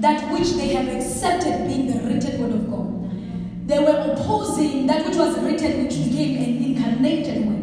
that 0.00 0.32
which 0.32 0.52
they 0.52 0.68
have 0.74 0.88
accepted 0.88 1.66
being 1.66 1.86
the 1.86 2.00
written 2.08 2.40
word 2.40 2.52
of 2.52 2.70
God. 2.70 3.68
They 3.68 3.78
were 3.80 4.12
opposing 4.12 4.86
that 4.86 5.04
which 5.06 5.16
was 5.16 5.38
written, 5.40 5.84
which 5.84 5.96
became 5.96 6.36
an 6.36 6.64
incarnated 6.64 7.46
word. 7.46 7.58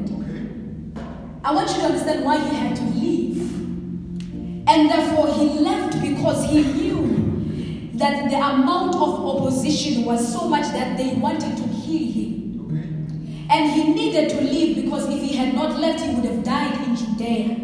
I 1.43 1.53
want 1.53 1.69
you 1.69 1.75
to 1.75 1.83
understand 1.83 2.25
why 2.25 2.37
he 2.37 2.55
had 2.55 2.75
to 2.75 2.83
leave. 2.83 3.53
And 4.67 4.89
therefore, 4.89 5.33
he 5.33 5.59
left 5.59 6.01
because 6.01 6.49
he 6.49 6.63
knew 6.63 7.91
that 7.93 8.29
the 8.29 8.37
amount 8.37 8.95
of 8.95 9.25
opposition 9.25 10.05
was 10.05 10.33
so 10.33 10.49
much 10.49 10.65
that 10.73 10.97
they 10.97 11.13
wanted 11.13 11.55
to 11.55 11.63
kill 11.63 12.11
him. 12.11 13.47
And 13.49 13.71
he 13.71 13.93
needed 13.93 14.29
to 14.31 14.41
leave 14.41 14.83
because 14.83 15.07
if 15.07 15.21
he 15.21 15.35
had 15.35 15.53
not 15.53 15.79
left, 15.79 16.01
he 16.01 16.15
would 16.15 16.25
have 16.25 16.43
died 16.43 16.87
in 16.87 16.95
Judea. 16.95 17.61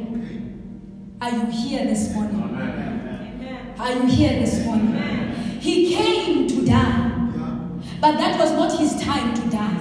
Are 1.22 1.32
you 1.32 1.46
here 1.48 1.86
this 1.86 2.14
morning? 2.14 3.01
Are 3.80 3.94
you 3.94 4.06
here 4.08 4.40
this 4.40 4.66
morning? 4.66 4.96
He 5.60 5.96
came 5.96 6.48
to 6.48 6.66
die. 6.66 7.10
But 8.00 8.18
that 8.18 8.40
was 8.40 8.52
not 8.52 8.78
his 8.80 9.00
time 9.02 9.34
to 9.36 9.50
die. 9.50 9.78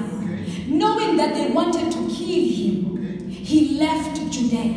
Knowing 0.66 1.16
that 1.16 1.34
they 1.34 1.50
wanted 1.50 1.90
to 1.90 1.98
kill 2.08 2.44
him, 2.48 3.28
he 3.30 3.78
left 3.78 4.16
Judea. 4.30 4.74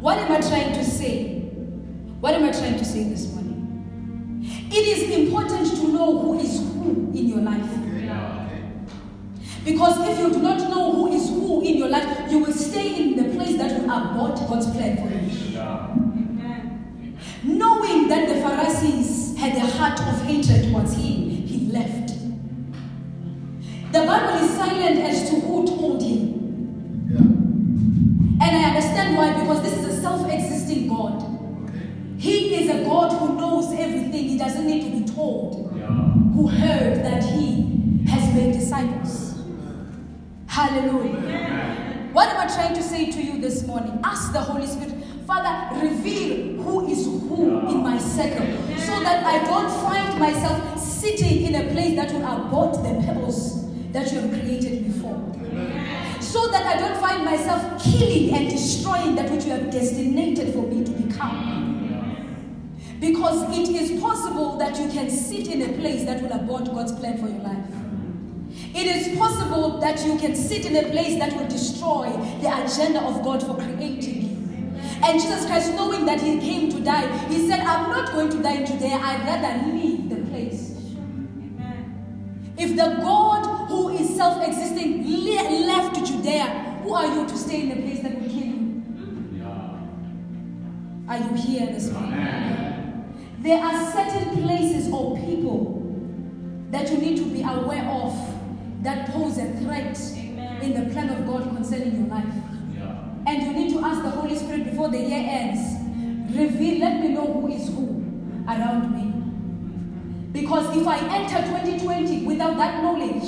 What 0.00 0.18
am 0.18 0.32
I 0.32 0.40
trying 0.40 0.72
to 0.74 0.84
say? 0.84 1.40
What 2.20 2.34
am 2.34 2.44
I 2.44 2.52
trying 2.52 2.76
to 2.78 2.84
say 2.84 3.04
this 3.04 3.32
morning? 3.32 4.42
It 4.70 4.74
is 4.74 5.10
important 5.18 5.68
to 5.76 5.88
know 5.88 6.18
who 6.18 6.38
is 6.38 6.58
who 6.58 7.10
in 7.14 7.28
your 7.28 7.40
life. 7.40 7.70
Because 9.64 10.08
if 10.08 10.18
you 10.18 10.30
do 10.30 10.40
not 10.42 10.58
know 10.58 10.92
who 10.92 11.12
is 11.12 11.28
who 11.28 11.62
in 11.62 11.76
your 11.76 11.88
life, 11.88 12.30
you 12.30 12.40
will 12.40 12.52
stay 12.52 13.02
in 13.02 13.16
the 13.16 13.36
place 13.36 13.56
that 13.58 13.80
will 13.80 13.90
abort 13.90 14.36
God's 14.48 14.68
plan 14.70 14.96
for 14.96 15.08
you. 15.08 15.22
That 18.12 18.28
the 18.28 18.34
Pharisees 18.42 19.38
had 19.38 19.56
a 19.56 19.60
heart 19.60 19.98
of 20.00 20.22
hatred 20.26 20.64
towards 20.64 20.92
him, 20.92 21.30
he 21.30 21.70
left. 21.72 22.10
The 23.90 24.04
Bible 24.04 24.44
is 24.44 24.50
silent 24.50 24.98
as 24.98 25.30
to 25.30 25.36
who 25.40 25.66
told 25.66 26.02
him. 26.02 26.32
And 28.42 28.56
I 28.56 28.64
understand 28.68 29.16
why, 29.16 29.40
because 29.40 29.62
this 29.62 29.78
is 29.78 29.98
a 29.98 30.00
self 30.02 30.30
existing 30.30 30.88
God. 30.88 31.22
He 32.18 32.54
is 32.56 32.68
a 32.70 32.84
God 32.84 33.12
who 33.18 33.34
knows 33.36 33.72
everything, 33.72 34.28
he 34.28 34.36
doesn't 34.38 34.66
need 34.66 34.82
to 34.84 34.90
be 34.90 35.10
told. 35.10 35.72
Who 36.34 36.48
heard 36.48 37.02
that 37.02 37.24
he 37.24 38.04
has 38.08 38.34
made 38.34 38.52
disciples. 38.52 39.36
Hallelujah. 40.46 42.10
What 42.12 42.28
am 42.28 42.46
I 42.46 42.52
trying 42.52 42.74
to 42.74 42.82
say 42.82 43.10
to 43.10 43.22
you 43.22 43.40
this 43.40 43.66
morning? 43.66 43.98
Ask 44.04 44.34
the 44.34 44.40
Holy 44.40 44.66
Spirit, 44.66 45.01
Father, 45.26 45.80
reveal 45.80 46.62
who 46.62 46.88
is 46.88 47.04
who 47.04 47.68
in 47.68 47.82
my 47.82 47.98
circle 47.98 48.46
so 48.78 49.00
that 49.00 49.24
I 49.24 49.44
don't 49.44 49.70
find 49.82 50.18
myself 50.18 50.78
sitting 50.78 51.46
in 51.46 51.54
a 51.54 51.72
place 51.72 51.96
that 51.96 52.12
will 52.12 52.24
abort 52.24 52.74
the 52.82 53.02
purpose 53.06 53.66
that 53.92 54.12
you 54.12 54.20
have 54.20 54.30
created 54.30 54.86
before. 54.86 55.18
So 56.20 56.48
that 56.48 56.66
I 56.66 56.78
don't 56.78 57.00
find 57.00 57.24
myself 57.24 57.82
killing 57.82 58.34
and 58.34 58.48
destroying 58.48 59.14
that 59.16 59.30
which 59.30 59.44
you 59.44 59.52
have 59.52 59.70
destinated 59.70 60.52
for 60.54 60.62
me 60.62 60.84
to 60.84 60.90
become. 60.90 61.62
Because 63.00 63.56
it 63.56 63.68
is 63.68 64.00
possible 64.00 64.56
that 64.58 64.78
you 64.78 64.88
can 64.88 65.10
sit 65.10 65.48
in 65.48 65.62
a 65.62 65.78
place 65.78 66.04
that 66.04 66.22
will 66.22 66.32
abort 66.32 66.64
God's 66.66 66.92
plan 66.92 67.18
for 67.18 67.28
your 67.28 67.42
life. 67.42 67.66
It 68.74 68.86
is 68.86 69.18
possible 69.18 69.78
that 69.80 70.04
you 70.06 70.16
can 70.18 70.34
sit 70.34 70.64
in 70.66 70.76
a 70.76 70.88
place 70.90 71.18
that 71.18 71.36
will 71.36 71.48
destroy 71.48 72.10
the 72.40 72.64
agenda 72.64 73.02
of 73.02 73.22
God 73.22 73.42
for 73.42 73.54
creating. 73.54 74.21
And 75.04 75.20
Jesus 75.20 75.46
Christ, 75.46 75.74
knowing 75.74 76.04
that 76.06 76.20
He 76.20 76.38
came 76.38 76.70
to 76.70 76.80
die, 76.80 77.06
He 77.28 77.48
said, 77.48 77.60
I'm 77.60 77.90
not 77.90 78.12
going 78.12 78.30
to 78.30 78.42
die 78.42 78.54
in 78.54 78.66
Judea, 78.66 78.94
I'd 78.94 79.26
rather 79.26 79.72
leave 79.72 80.08
the 80.08 80.16
place. 80.30 80.76
Amen. 80.96 82.54
If 82.56 82.70
the 82.76 82.96
God 83.00 83.68
who 83.68 83.88
is 83.90 84.14
self 84.14 84.46
existing 84.46 85.02
left 85.66 85.96
Judea, 86.06 86.80
who 86.82 86.94
are 86.94 87.06
you 87.06 87.26
to 87.26 87.36
stay 87.36 87.62
in 87.62 87.68
the 87.70 87.82
place 87.82 88.00
that 88.02 88.20
will 88.20 88.28
kill 88.28 88.46
you? 88.46 88.62
Are 91.08 91.18
you 91.18 91.34
here 91.34 91.66
this 91.66 91.90
morning? 91.90 93.12
There 93.38 93.62
are 93.62 93.92
certain 93.92 94.42
places 94.42 94.92
or 94.92 95.16
people 95.18 95.80
that 96.70 96.90
you 96.90 96.98
need 96.98 97.16
to 97.18 97.24
be 97.24 97.42
aware 97.42 97.84
of 97.84 98.14
that 98.82 99.10
pose 99.10 99.38
a 99.38 99.52
threat 99.60 99.98
in 100.62 100.74
the 100.74 100.92
plan 100.92 101.10
of 101.10 101.26
God 101.26 101.42
concerning 101.54 101.96
your 101.96 102.08
life. 102.08 102.34
And 103.24 103.42
you 103.42 103.52
need 103.52 103.72
to 103.72 103.84
ask 103.84 104.02
the 104.02 104.10
Holy 104.10 104.36
Spirit 104.36 104.64
before 104.82 104.98
the 104.98 105.08
year 105.08 105.24
ends, 105.28 106.36
reveal, 106.36 106.80
let 106.80 107.00
me 107.00 107.10
know 107.10 107.24
who 107.24 107.46
is 107.46 107.68
who 107.68 108.02
around 108.48 108.90
me. 108.92 109.12
Because 110.32 110.76
if 110.76 110.84
I 110.84 110.98
enter 110.98 111.36
2020 111.36 112.26
without 112.26 112.56
that 112.56 112.82
knowledge, 112.82 113.22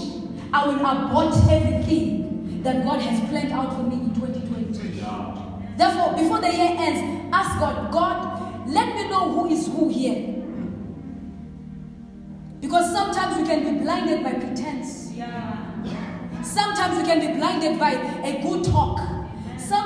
I 0.52 0.66
will 0.66 0.84
abort 0.84 1.32
everything 1.48 2.60
that 2.64 2.84
God 2.84 3.00
has 3.02 3.20
planned 3.30 3.52
out 3.52 3.72
for 3.76 3.84
me 3.84 3.94
in 3.94 4.14
2020. 4.14 5.76
Therefore, 5.76 6.14
before 6.14 6.40
the 6.40 6.52
year 6.52 6.74
ends, 6.76 7.30
ask 7.32 7.60
God, 7.60 7.92
God, 7.92 8.68
let 8.68 8.92
me 8.96 9.08
know 9.08 9.30
who 9.30 9.48
is 9.48 9.68
who 9.68 9.88
here. 9.88 10.42
Because 12.60 12.92
sometimes 12.92 13.36
we 13.36 13.44
can 13.46 13.62
be 13.62 13.80
blinded 13.80 14.24
by 14.24 14.32
pretense. 14.32 15.12
Sometimes 16.42 16.96
we 16.96 17.04
can 17.04 17.20
be 17.20 17.38
blinded 17.38 17.78
by 17.78 17.92
a 17.92 18.42
good 18.42 18.64
talk. 18.64 19.13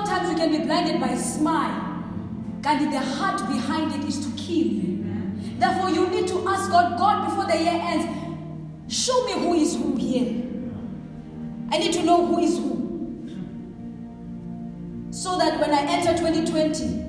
Sometimes 0.09 0.33
we 0.33 0.41
can 0.41 0.51
be 0.51 0.65
blinded 0.65 1.01
by 1.03 1.09
a 1.09 1.19
smile. 1.19 1.85
And 2.65 2.93
the 2.93 2.99
heart 2.99 3.47
behind 3.47 3.93
it 3.93 4.09
is 4.09 4.25
to 4.25 4.33
kill. 4.43 4.71
Therefore, 5.59 5.91
you 5.91 6.09
need 6.09 6.27
to 6.29 6.49
ask 6.49 6.71
God, 6.71 6.97
God, 6.99 7.29
before 7.29 7.45
the 7.45 7.63
year 7.63 7.79
ends, 7.79 8.07
show 8.89 9.27
me 9.27 9.33
who 9.33 9.53
is 9.53 9.77
who 9.77 9.97
here. 9.97 10.45
I 11.71 11.77
need 11.77 11.93
to 11.93 12.03
know 12.05 12.25
who 12.25 12.39
is 12.39 12.57
who. 12.57 12.79
So 15.11 15.37
that 15.37 15.61
when 15.61 15.73
I 15.73 15.83
enter 15.83 16.17
2020, 16.17 17.05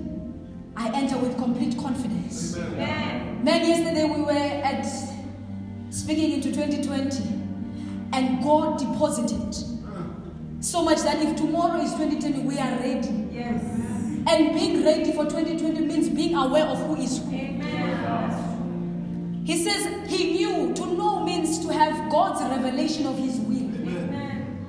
I 0.76 0.92
enter 0.94 1.18
with 1.18 1.38
complete 1.38 1.78
confidence. 1.78 2.58
Man, 2.58 3.46
yesterday 3.66 4.04
we 4.14 4.22
were 4.22 4.32
at 4.32 4.86
speaking 5.90 6.34
into 6.34 6.52
2020, 6.52 7.24
and 8.12 8.44
God 8.44 8.78
deposited 8.78 9.56
so 10.62 10.84
much 10.84 11.00
that 11.00 11.22
if 11.22 11.36
tomorrow 11.38 11.82
is 11.82 11.92
2020, 11.94 12.40
we 12.42 12.58
are 12.58 12.78
ready. 12.80 13.28
Yes. 13.32 13.64
And 14.28 14.54
being 14.54 14.84
ready 14.84 15.14
for 15.14 15.24
2020 15.24 15.80
means 15.86 16.10
being 16.10 16.36
aware 16.36 16.66
of 16.66 16.78
who 16.80 16.98
is 16.98 17.20
who. 17.20 17.34
Amen. 17.34 18.50
He 19.46 19.64
says 19.64 19.88
he 20.10 20.34
knew. 20.34 20.74
To 20.74 20.86
know 20.86 21.24
means 21.24 21.60
to 21.66 21.70
have 21.74 22.12
God's 22.12 22.42
revelation 22.42 23.08
of 23.08 23.18
his 23.18 23.40
will. 23.40 23.58
Amen. 23.58 24.68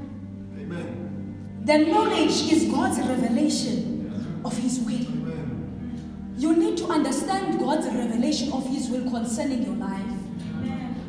Amen. 0.58 1.62
The 1.64 1.78
knowledge 1.78 2.50
is 2.50 2.64
God's 2.70 2.98
revelation 2.98 4.40
of 4.44 4.56
his 4.56 4.78
will. 4.80 4.94
Amen. 4.94 6.34
You 6.38 6.56
need 6.56 6.78
to 6.78 6.86
understand 6.86 7.58
God's 7.58 7.86
revelation 7.86 8.52
of 8.52 8.66
his 8.66 8.88
will 8.88 9.10
concerning 9.10 9.64
your 9.64 9.74
life 9.74 10.06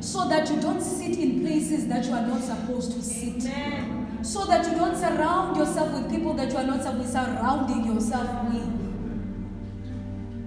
so 0.02 0.28
that 0.28 0.50
you 0.50 0.60
don't 0.60 0.82
sit 0.82 1.18
in 1.18 1.42
places 1.42 1.88
that 1.88 2.06
you 2.06 2.12
are 2.12 2.26
not 2.26 2.42
supposed 2.42 2.92
to 2.94 3.02
sit. 3.02 3.46
Amen. 3.46 4.01
So 4.24 4.46
that 4.46 4.66
you 4.66 4.76
don't 4.78 4.96
surround 4.96 5.58
yourself 5.58 5.94
with 5.94 6.10
people 6.10 6.34
that 6.36 6.52
you 6.52 6.58
are 6.58 6.64
not 6.64 6.84
supposed 6.84 7.08
to 7.08 7.12
surrounding 7.12 7.86
yourself 7.86 8.30
with. 8.52 8.70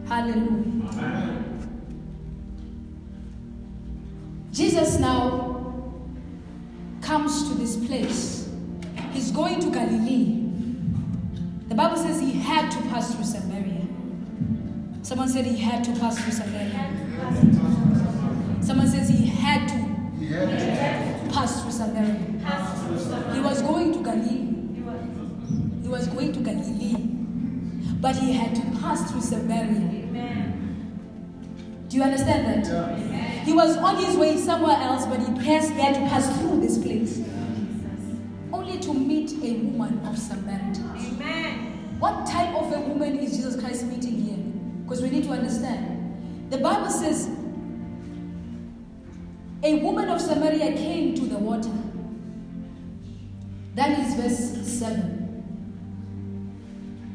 Hallelujah. 0.09 1.45
Jesus 4.53 4.99
now 4.99 5.85
comes 7.03 7.49
to 7.49 7.55
this 7.57 7.77
place. 7.87 8.49
He's 9.13 9.31
going 9.33 9.61
to 9.61 9.71
Galilee. 9.71 10.41
The 11.69 11.75
Bible 11.75 11.97
says 11.97 12.21
he 12.21 12.33
had 12.33 12.71
to 12.71 12.79
pass 12.89 13.15
through 13.15 13.25
Samaria. 13.25 13.87
Someone 15.03 15.29
said 15.29 15.45
he 15.45 15.57
had 15.57 15.83
to 15.85 15.93
pass 15.99 16.19
through 16.23 16.33
Samaria. 16.33 16.91
Someone 18.63 18.87
says 18.89 19.09
he 19.09 19.27
had 19.27 19.69
to 19.69 19.75
pass 21.33 21.61
through 21.63 21.73
Samaria. 21.73 22.21
He 23.55 23.61
was 23.63 23.71
going 23.71 23.93
to 23.93 24.03
Galilee. 24.03 24.51
He 25.83 25.89
was 25.89 26.09
going 26.09 26.33
to 26.33 26.41
Galilee. 26.41 26.97
but 28.01 28.17
he 28.17 28.33
had 28.33 28.53
to 28.57 28.61
pass 28.81 29.09
through 29.11 29.21
Samaria. 29.21 30.09
Do 31.89 31.97
you 31.97 32.03
understand 32.03 32.65
that? 32.67 32.99
He 33.47 33.53
was 33.53 33.77
on 33.77 33.97
his 34.03 34.17
way 34.17 34.37
somewhere 34.39 34.77
else, 34.77 35.07
but 35.07 35.21
he, 35.21 35.27
passed, 35.43 35.73
he 35.73 35.81
had 35.81 35.95
to 35.95 36.01
pass 36.01 36.37
through 36.41 36.61
this 36.61 36.79
place. 36.79 37.23
Only 38.53 38.79
to 38.81 38.93
meet 38.93 39.31
a 39.43 39.53
woman 39.61 40.05
of 40.05 40.19
Samaritans. 40.19 41.21
What 42.01 42.27
type 42.27 42.55
of 42.57 42.73
a 42.73 42.81
woman 42.81 43.21
is 43.21 43.37
Jesus 43.37 43.59
Christ 43.61 43.85
meeting 43.87 44.21
here? 44.21 44.37
Because 44.83 45.01
we 45.01 45.11
need 45.11 45.25
to 45.25 45.31
understand. 45.31 46.51
The 46.51 46.59
Bible 46.59 46.91
says 46.91 47.29
a 49.63 49.77
woman 49.77 50.09
of 50.09 50.21
Samaria 50.21 50.73
came 50.77 51.15
to 51.15 51.23
the 51.23 51.39
water. 51.39 51.71
That 53.75 53.99
is 53.99 54.15
verse 54.15 54.67
7. 54.67 55.25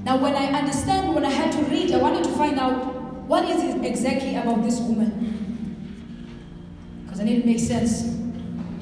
Now, 0.04 0.18
when 0.18 0.36
I 0.36 0.46
understand, 0.48 1.16
when 1.16 1.24
I 1.26 1.30
had 1.30 1.52
to 1.54 1.64
read, 1.66 1.92
I 1.94 1.98
wanted 1.98 2.24
to 2.26 2.32
find 2.32 2.60
out 2.60 2.96
what 3.28 3.46
is 3.50 3.64
it 3.64 3.86
exactly 3.86 4.36
about 4.36 4.64
this 4.64 4.80
woman. 4.80 5.38
Because 7.04 7.20
I 7.22 7.24
need 7.24 7.42
to 7.42 7.46
make 7.48 7.60
sense 7.60 8.04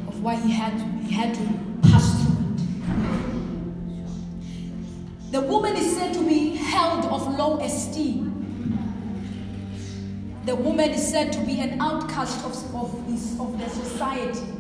of 0.08 0.22
why 0.24 0.36
he 0.36 0.52
had, 0.52 0.74
he 1.04 1.14
had 1.14 1.34
to 1.36 1.42
pass 1.90 2.24
through 2.24 2.36
it. 2.54 2.62
The 5.32 5.42
woman 5.42 5.76
is 5.76 5.96
said 5.96 6.14
to 6.14 6.24
be 6.24 6.56
held 6.56 7.06
of 7.06 7.38
low 7.38 7.60
esteem. 7.60 8.34
The 10.46 10.56
woman 10.56 10.92
is 10.92 11.06
said 11.06 11.34
to 11.34 11.40
be 11.42 11.60
an 11.60 11.82
outcast 11.82 12.46
of, 12.46 12.76
of, 12.76 13.06
this, 13.12 13.38
of 13.40 13.60
the 13.60 13.70
society. 13.70 14.57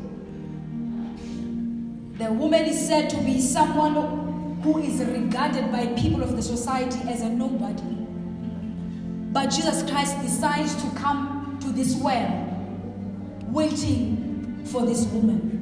The 2.18 2.34
woman 2.34 2.66
is 2.66 2.88
said 2.88 3.10
to 3.12 3.18
be 3.18 3.40
someone 3.40 4.60
who 4.64 4.80
is 4.80 5.00
regarded 5.00 5.72
by 5.72 5.88
people 6.00 6.24
of 6.24 6.36
the 6.36 6.42
society 6.42 7.00
as 7.08 7.22
a 7.22 7.30
nobody. 7.30 7.84
But 9.32 9.52
Jesus 9.52 9.88
Christ 9.90 10.20
decides 10.22 10.76
to 10.84 10.90
come 10.96 11.60
to 11.62 11.70
this 11.70 11.96
well, 11.96 12.44
waiting 13.50 14.64
for 14.66 14.86
this 14.86 15.06
woman. 15.06 15.58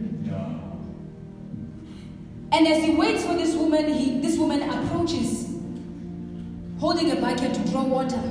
And 2.51 2.67
as 2.67 2.83
he 2.85 2.91
waits 2.95 3.25
for 3.25 3.33
this 3.33 3.53
woman, 3.53 3.91
he, 3.91 4.21
this 4.21 4.37
woman 4.37 4.61
approaches, 4.61 5.53
holding 6.79 7.11
a 7.11 7.17
bucket 7.17 7.53
to 7.53 7.69
draw 7.69 7.83
water. 7.83 8.21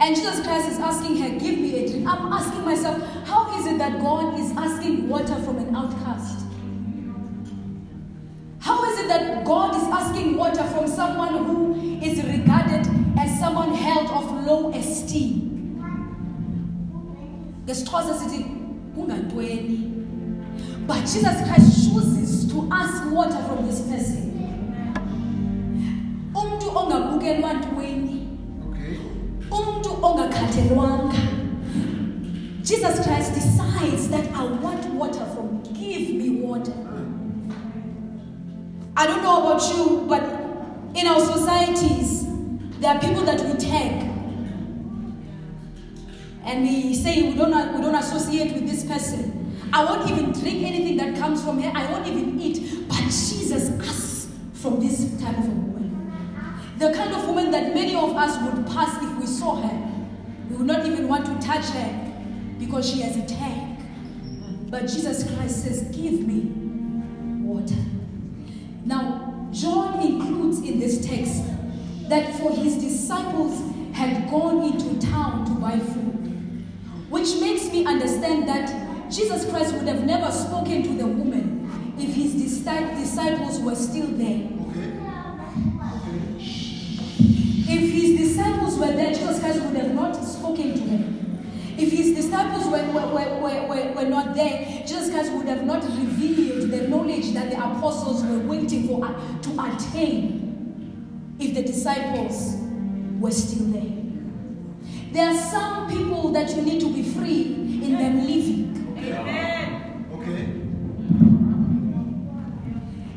And 0.00 0.16
Jesus 0.16 0.44
Christ 0.44 0.70
is 0.70 0.78
asking 0.80 1.18
her, 1.18 1.28
Give 1.38 1.56
me 1.56 1.84
a 1.84 1.88
drink. 1.88 2.08
I'm 2.08 2.32
asking 2.32 2.64
myself, 2.64 3.00
how 3.26 3.56
is 3.60 3.66
it 3.66 3.78
that 3.78 4.00
God 4.00 4.38
is 4.40 4.50
asking 4.56 5.08
water 5.08 5.36
from 5.42 5.58
an 5.58 5.76
outcast? 5.76 6.45
That 9.08 9.44
God 9.44 9.76
is 9.76 9.82
asking 9.84 10.36
water 10.36 10.64
from 10.64 10.88
someone 10.88 11.44
who 11.46 11.74
is 12.02 12.22
regarded 12.24 12.86
as 13.18 13.38
someone 13.38 13.72
held 13.74 14.08
of 14.10 14.44
low 14.44 14.72
esteem? 14.72 15.78
The 17.66 17.72
Xhosa 17.72 18.18
sithi 18.18 18.44
kungantweni. 18.94 19.96
But 20.86 21.00
Jesus 21.00 21.36
Christ 21.46 21.90
chooses 21.90 22.50
to 22.52 22.68
ask 22.72 23.10
water 23.12 23.42
from 23.48 23.66
this 23.66 23.80
person. 23.82 24.22
Umuntu 26.34 26.68
ongabukelwa 26.76 27.52
ntweni. 27.54 28.28
Okay. 28.70 28.96
Umuntu 29.50 29.90
ongakhathelwanga. 30.02 31.14
Jesus 32.62 33.00
Christ 33.06 33.34
decides 33.34 34.08
that 34.08 34.26
I 34.34 34.44
want 34.44 34.84
water 34.86 35.24
from 35.34 35.62
give 35.74 36.10
me 36.14 36.30
water. 36.40 36.72
Ah. 36.86 37.25
I 38.96 39.06
don't 39.06 39.22
know 39.22 39.42
about 39.44 39.62
you, 39.76 40.06
but 40.08 40.22
in 40.96 41.06
our 41.06 41.20
societies, 41.20 42.24
there 42.80 42.94
are 42.94 43.00
people 43.00 43.24
that 43.24 43.40
we 43.40 43.54
tag. 43.58 44.02
And 46.44 46.62
we 46.62 46.94
say 46.94 47.28
we 47.28 47.36
don't, 47.36 47.74
we 47.74 47.82
don't 47.82 47.94
associate 47.94 48.54
with 48.54 48.66
this 48.66 48.84
person. 48.84 49.54
I 49.72 49.84
won't 49.84 50.10
even 50.10 50.32
drink 50.32 50.64
anything 50.64 50.96
that 50.96 51.18
comes 51.18 51.42
from 51.42 51.60
her. 51.60 51.70
I 51.74 51.90
won't 51.92 52.06
even 52.06 52.40
eat. 52.40 52.88
But 52.88 53.02
Jesus 53.02 53.70
asks 53.80 54.28
from 54.54 54.80
this 54.80 55.20
type 55.20 55.36
of 55.36 55.48
woman. 55.48 56.12
The 56.78 56.92
kind 56.94 57.12
of 57.12 57.26
woman 57.26 57.50
that 57.50 57.74
many 57.74 57.94
of 57.94 58.16
us 58.16 58.40
would 58.42 58.66
pass 58.66 59.02
if 59.02 59.18
we 59.18 59.26
saw 59.26 59.56
her. 59.60 59.92
We 60.48 60.56
would 60.56 60.66
not 60.66 60.86
even 60.86 61.08
want 61.08 61.26
to 61.26 61.46
touch 61.46 61.66
her 61.66 62.12
because 62.58 62.88
she 62.88 63.00
has 63.02 63.16
a 63.16 63.26
tag. 63.26 63.78
But 64.70 64.82
Jesus 64.82 65.30
Christ 65.34 65.64
says, 65.64 65.82
Give 65.94 66.26
me 66.26 66.52
water. 67.44 67.74
Now, 68.86 69.48
John 69.50 70.00
includes 70.00 70.60
in 70.60 70.78
this 70.78 71.04
text 71.04 71.42
that 72.08 72.36
for 72.36 72.52
his 72.52 72.76
disciples 72.76 73.60
had 73.92 74.30
gone 74.30 74.62
into 74.62 75.04
town 75.04 75.44
to 75.46 75.50
buy 75.60 75.76
food, 75.76 76.64
which 77.10 77.40
makes 77.40 77.68
me 77.72 77.84
understand 77.84 78.48
that 78.48 79.10
Jesus 79.10 79.50
Christ 79.50 79.74
would 79.74 79.88
have 79.88 80.04
never 80.04 80.30
spoken 80.30 80.84
to 80.84 80.90
the 80.90 81.06
woman 81.06 81.94
if 81.98 82.14
his 82.14 82.34
dis- 82.34 82.58
disciples 82.58 83.58
were 83.58 83.74
still 83.74 84.06
there. 84.06 84.50
If 87.68 87.92
his 87.92 88.18
disciples 88.18 88.78
were 88.78 88.92
there, 88.92 89.12
Jesus 89.12 89.40
Christ 89.40 89.62
would 89.62 89.76
have 89.76 89.94
not 89.94 90.12
spoken 90.14 90.74
to 90.74 90.80
her. 90.96 91.16
If 91.76 91.90
his 91.90 92.14
disciples 92.14 92.66
were, 92.66 92.84
were, 92.92 93.12
were, 93.12 93.66
were, 93.66 93.92
were, 93.94 94.08
not 94.08 94.34
there, 94.36 94.82
Jesus 94.86 95.10
Christ 95.10 95.32
would 95.32 95.46
have 95.46 95.64
not 95.64 95.82
revealed 95.82 96.55
knowledge 96.96 97.32
that 97.32 97.50
the 97.50 97.56
apostles 97.56 98.22
were 98.24 98.38
waiting 98.40 98.88
for 98.88 99.04
uh, 99.04 99.38
to 99.42 99.50
attain 99.60 101.36
if 101.38 101.54
the 101.54 101.62
disciples 101.62 102.56
were 103.20 103.30
still 103.30 103.66
there. 103.66 103.92
There 105.12 105.28
are 105.28 105.36
some 105.36 105.88
people 105.88 106.32
that 106.32 106.54
you 106.54 106.62
need 106.62 106.80
to 106.80 106.92
be 106.92 107.02
free 107.02 107.42
in 107.42 107.92
them 107.92 108.26
living. 108.26 108.96
Amen. 108.98 110.06
Okay. 110.14 110.62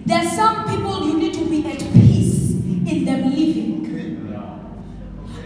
There 0.05 0.17
are 0.17 0.29
some 0.29 0.69
people 0.69 1.07
you 1.07 1.17
need 1.19 1.33
to 1.35 1.45
be 1.49 1.65
at 1.69 1.79
peace 1.93 2.51
in 2.51 3.05
them 3.05 3.29
living. 3.29 3.85
Okay. 3.85 4.09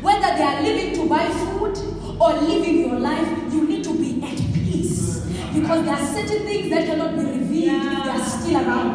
Whether 0.02 0.38
they 0.38 0.44
are 0.44 0.62
living 0.62 0.94
to 0.96 1.10
buy 1.10 1.30
food 1.30 1.78
or 2.20 2.34
living 2.34 2.80
your 2.80 3.00
life, 3.00 3.54
you 3.54 3.68
need 3.68 3.84
to 3.84 3.94
be 3.98 4.24
at 4.24 4.38
peace. 4.54 5.22
Because 5.54 5.86
there 5.86 5.96
are 5.96 6.06
certain 6.08 6.46
things 6.46 6.70
that 6.72 6.86
cannot 6.86 7.16
be 7.16 7.33
if 7.70 8.04
they 8.04 8.10
are 8.10 8.26
still 8.26 8.58
around. 8.58 8.94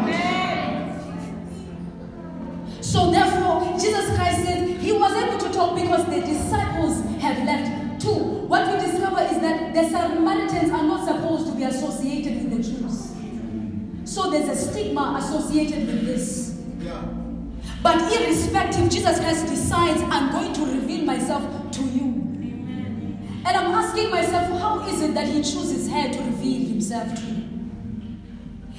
So 2.80 3.10
therefore, 3.10 3.76
Jesus 3.78 4.16
Christ 4.16 4.44
said 4.44 4.66
he 4.78 4.92
was 4.92 5.12
able 5.12 5.38
to 5.38 5.52
talk 5.52 5.74
because 5.76 6.06
the 6.06 6.20
disciples 6.20 7.02
have 7.20 7.44
left. 7.44 8.00
Two, 8.00 8.14
what 8.48 8.66
we 8.66 8.80
discover 8.80 9.20
is 9.22 9.40
that 9.40 9.74
the 9.74 9.88
Samaritans 9.88 10.70
are 10.70 10.84
not 10.84 11.06
supposed 11.06 11.46
to 11.46 11.52
be 11.54 11.64
associated 11.64 12.44
with 12.44 12.50
the 12.56 12.62
Jews. 12.62 13.12
So 14.10 14.30
there's 14.30 14.48
a 14.48 14.56
stigma 14.56 15.16
associated 15.18 15.86
with 15.86 16.06
this. 16.06 16.58
Yeah. 16.80 17.02
But 17.82 18.10
irrespective, 18.12 18.88
Jesus 18.90 19.18
Christ 19.18 19.46
decides, 19.48 20.00
I'm 20.02 20.32
going 20.32 20.52
to 20.54 20.64
reveal 20.64 21.04
myself 21.04 21.70
to 21.72 21.82
you. 21.82 22.04
And 23.44 23.48
I'm 23.48 23.70
asking 23.72 24.10
myself, 24.10 24.48
how 24.60 24.86
is 24.88 25.02
it 25.02 25.14
that 25.14 25.26
he 25.26 25.42
chooses 25.42 25.88
her 25.90 26.08
to 26.10 26.18
reveal 26.18 26.68
himself 26.68 27.14
to? 27.14 27.47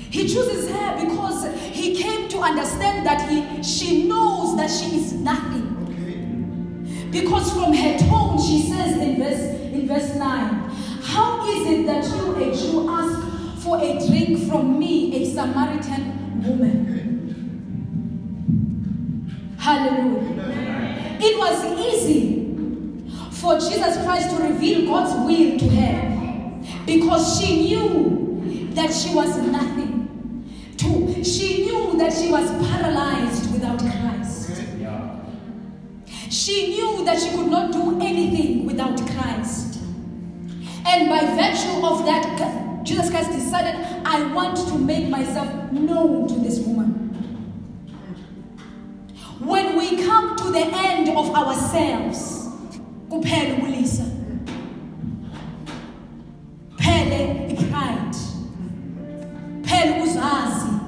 He 0.10 0.28
chooses 0.28 0.70
her 0.70 1.06
because 1.06 1.46
he 1.72 1.96
came 1.96 2.28
to 2.30 2.40
understand 2.40 3.06
that 3.06 3.30
he, 3.30 3.62
she 3.62 4.08
knows 4.08 4.58
that 4.58 4.70
she 4.70 4.98
is 4.98 5.14
nothing. 5.14 5.78
Okay. 5.84 7.12
Because 7.12 7.52
from 7.54 7.74
her 7.74 7.98
tone, 8.00 8.42
she 8.42 8.62
says 8.70 8.98
in 8.98 9.18
verse, 9.18 9.42
in 9.72 9.88
verse 9.88 10.16
9, 10.16 10.70
How 11.04 11.48
is 11.48 11.68
it 11.68 11.86
that 11.86 12.06
you, 12.06 12.36
a 12.36 12.56
Jew, 12.56 12.90
ask 12.90 13.64
for 13.64 13.78
a 13.78 14.00
drink 14.08 14.50
from 14.50 14.80
me, 14.80 15.16
a 15.16 15.26
Samaritan 15.32 16.44
woman? 16.44 17.00
Hallelujah. 19.60 21.18
It 21.22 21.38
was 21.38 21.64
easy 21.94 22.40
for 23.32 23.60
Jesus 23.60 24.02
Christ 24.04 24.36
to 24.36 24.44
reveal 24.44 24.88
God's 24.88 25.14
will 25.28 25.60
to 25.60 25.70
her 25.70 26.10
because 26.86 27.40
she 27.40 27.68
knew 27.68 28.70
that 28.74 28.94
she 28.94 29.14
was 29.14 29.38
nothing. 29.38 29.89
She 31.30 31.66
knew 31.66 31.98
that 31.98 32.12
she 32.12 32.32
was 32.32 32.50
paralyzed 32.68 33.52
without 33.54 33.80
Christ. 33.80 34.50
She 36.30 36.70
knew 36.70 37.06
that 37.06 37.20
she 37.20 37.30
could 37.36 37.52
not 37.52 37.72
do 37.72 38.00
anything 38.02 38.66
without 38.66 38.98
Christ. 38.98 39.80
And 40.86 41.10
by 41.10 41.20
virtue 41.36 41.86
of 41.86 42.06
that, 42.06 42.82
Jesus 42.84 43.10
Christ 43.10 43.32
decided, 43.32 43.76
I 44.06 44.32
want 44.34 44.58
to 44.58 44.78
make 44.78 45.10
myself 45.10 45.72
known 45.72 46.28
to 46.30 46.36
this 46.40 46.60
woman. 46.60 46.96
When 49.40 49.78
we 49.78 50.04
come 50.04 50.36
to 50.38 50.52
the 50.52 50.66
end 50.66 51.10
of 51.10 51.36
ourselves, 51.36 52.48
kuphela 53.10 53.56
ubulisa. 53.58 54.06
Phele 56.78 57.50
ipride. 57.52 58.18
Phele 59.64 60.02
ukuzazi. 60.02 60.79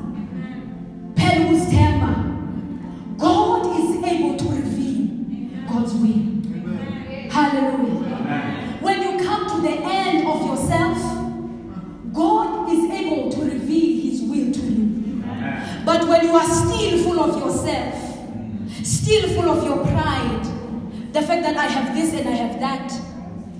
I 21.61 21.67
have 21.67 21.93
this 21.93 22.11
and 22.15 22.27
I 22.27 22.31
have 22.31 22.59
that, 22.59 22.91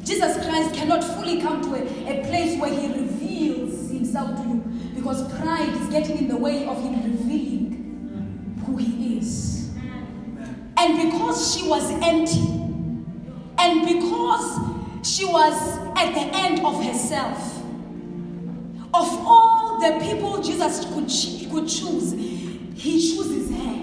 Jesus 0.03 0.43
Christ 0.43 0.73
cannot 0.73 1.03
fully 1.03 1.39
come 1.39 1.61
to 1.61 1.75
a, 1.75 1.83
a 1.83 2.25
place 2.25 2.59
where 2.59 2.73
he 2.73 2.87
reveals 2.87 3.91
himself 3.91 4.41
to 4.41 4.41
you 4.41 4.55
because 4.95 5.31
pride 5.39 5.69
is 5.69 5.87
getting 5.89 6.17
in 6.17 6.27
the 6.27 6.35
way 6.35 6.65
of 6.65 6.81
him 6.81 6.95
revealing 7.03 8.63
who 8.65 8.77
he 8.77 9.19
is. 9.19 9.69
And 10.77 11.11
because 11.11 11.55
she 11.55 11.69
was 11.69 11.91
empty, 12.01 12.41
and 13.59 13.85
because 13.85 15.07
she 15.07 15.25
was 15.25 15.77
at 15.95 16.11
the 16.15 16.37
end 16.39 16.65
of 16.65 16.83
herself, 16.83 17.59
of 18.95 19.27
all 19.27 19.79
the 19.79 20.03
people 20.03 20.41
Jesus 20.41 20.85
could, 20.85 21.51
could 21.51 21.69
choose, 21.69 22.13
he 22.13 22.99
chooses 22.99 23.51
her. 23.51 23.80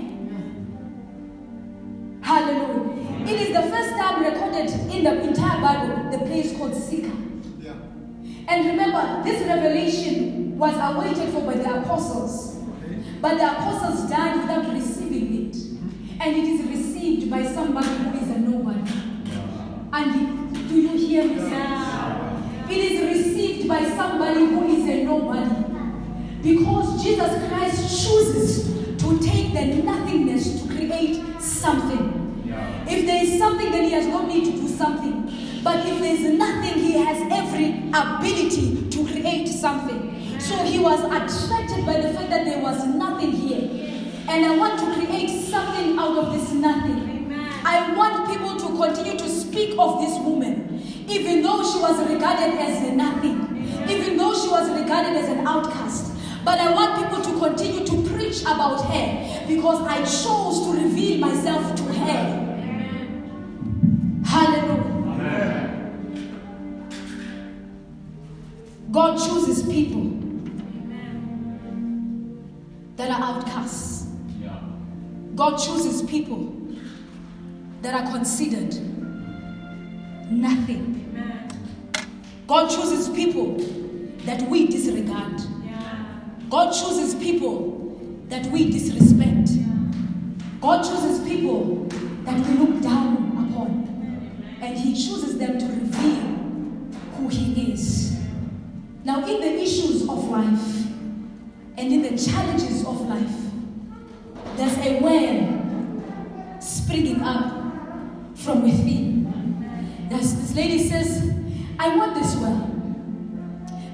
First 3.89 4.01
time 4.01 4.25
recorded 4.25 4.71
in 4.91 5.05
the 5.05 5.29
entire 5.29 5.61
Bible, 5.61 6.11
the 6.11 6.19
place 6.25 6.57
called 6.57 6.75
Sychar. 6.75 7.11
Yeah. 7.59 7.73
And 8.49 8.67
remember, 8.67 9.23
this 9.25 9.47
revelation 9.47 10.59
was 10.59 10.75
awaited 10.75 11.33
for 11.33 11.43
by 11.43 11.55
the 11.55 11.81
apostles. 11.81 12.57
Okay. 12.57 13.03
But 13.21 13.39
the 13.39 13.45
apostles 13.45 14.11
died 14.11 14.41
without 14.41 14.73
receiving 14.73 15.47
it. 15.47 15.55
Mm-hmm. 15.55 16.23
And 16.23 16.37
it 16.37 16.45
is 16.45 16.67
received 16.69 17.31
by 17.31 17.45
somebody 17.45 17.89
who 17.89 18.19
is 18.19 18.31
a 18.31 18.39
nobody. 18.39 18.93
And 19.91 20.69
do 20.69 20.75
you 20.75 20.97
hear 20.97 21.25
me? 21.25 21.37
It 22.71 22.93
is 22.93 23.17
received 23.17 23.69
by 23.69 23.85
somebody 23.85 24.41
who 24.41 24.67
is 24.67 24.87
a 24.87 25.05
nobody. 25.05 25.65
Because 26.43 27.03
Jesus 27.03 27.49
Christ 27.49 28.07
chooses 28.07 28.99
to 28.99 29.19
take 29.21 29.55
the 29.55 29.83
nothingness 29.83 30.63
to 30.63 30.69
create 30.69 31.23
something. 31.41 32.08
If 32.91 33.07
there 33.07 33.23
is 33.23 33.39
something, 33.39 33.71
then 33.71 33.85
he 33.85 33.93
has 33.93 34.07
no 34.07 34.27
need 34.27 34.45
to 34.47 34.53
do 34.53 34.69
something. 34.69 35.31
But 35.63 35.87
if 35.87 35.99
there 36.01 36.15
is 36.15 36.39
nothing, 36.39 36.75
he 36.83 36.93
has 36.93 37.21
every 37.31 37.89
ability 37.93 38.89
to 38.91 39.05
create 39.07 39.49
something. 39.49 40.41
So 40.41 40.57
he 40.65 40.79
was 40.79 41.01
attracted 41.05 41.85
by 41.85 42.01
the 42.01 42.15
fact 42.15 42.31
that 42.31 42.45
there 42.45 42.63
was 42.63 42.87
nothing 42.87 43.33
here. 43.33 43.69
And 44.29 44.45
I 44.47 44.57
want 44.57 44.79
to 44.81 45.07
create 45.07 45.49
something 45.49 45.99
out 45.99 46.17
of 46.17 46.33
this 46.33 46.53
nothing. 46.53 47.33
I 47.65 47.95
want 47.95 48.29
people 48.29 48.57
to 48.57 48.77
continue 48.77 49.19
to 49.19 49.29
speak 49.29 49.75
of 49.79 50.01
this 50.01 50.19
woman, 50.21 50.83
even 51.09 51.43
though 51.43 51.63
she 51.71 51.79
was 51.81 51.99
regarded 52.09 52.59
as 52.59 52.91
nothing, 52.93 53.85
even 53.89 54.17
though 54.17 54.33
she 54.35 54.49
was 54.49 54.71
regarded 54.71 55.17
as 55.17 55.29
an 55.29 55.47
outcast. 55.47 56.13
But 56.45 56.61
I 56.61 56.73
want 56.73 56.97
people 57.03 57.21
to 57.21 57.39
continue 57.39 57.85
to 57.85 58.09
preach 58.15 58.41
about 58.43 58.81
her 58.87 59.47
because 59.47 59.83
I 59.87 59.99
chose 60.05 60.65
to 60.67 60.83
reveal 60.83 61.19
myself 61.19 61.77
to 61.77 61.83
her. 61.83 62.48
God 69.09 69.27
chooses 69.27 69.63
people 69.63 70.05
that 72.97 73.11
are 73.11 73.23
outcasts. 73.23 74.07
God 75.35 75.57
chooses 75.57 76.03
people 76.03 76.53
that 77.81 77.95
are 77.95 78.13
considered 78.13 78.75
nothing. 80.31 80.95
God 82.47 82.69
chooses 82.69 83.09
people 83.09 83.57
that 84.27 84.43
we 84.43 84.67
disregard. 84.67 85.41
God 86.51 86.73
chooses 86.73 87.15
people 87.15 87.99
that 88.29 88.45
we 88.49 88.71
disrespect. 88.71 89.49
God 90.61 90.83
chooses 90.83 91.27
people 91.27 91.87
that 92.25 92.47
we 92.47 92.55
look 92.59 92.83
down 92.83 93.49
upon. 93.51 94.59
And 94.61 94.77
He 94.77 94.93
chooses 94.93 95.39
them 95.39 95.59
to 95.59 95.65
reveal. 95.65 96.18
Now, 99.09 99.27
in 99.27 99.41
the 99.41 99.63
issues 99.63 100.03
of 100.03 100.29
life 100.29 100.85
and 101.79 101.91
in 101.95 102.03
the 102.03 102.11
challenges 102.11 102.85
of 102.85 103.09
life, 103.09 103.37
there's 104.57 104.77
a 104.77 105.01
well 105.01 106.61
springing 106.61 107.23
up 107.23 107.55
from 108.37 108.65
within. 108.65 110.07
There's, 110.11 110.35
this 110.35 110.55
lady 110.55 110.87
says, 110.87 111.33
I 111.79 111.97
want 111.97 112.17
this 112.17 112.37
well. 112.37 112.71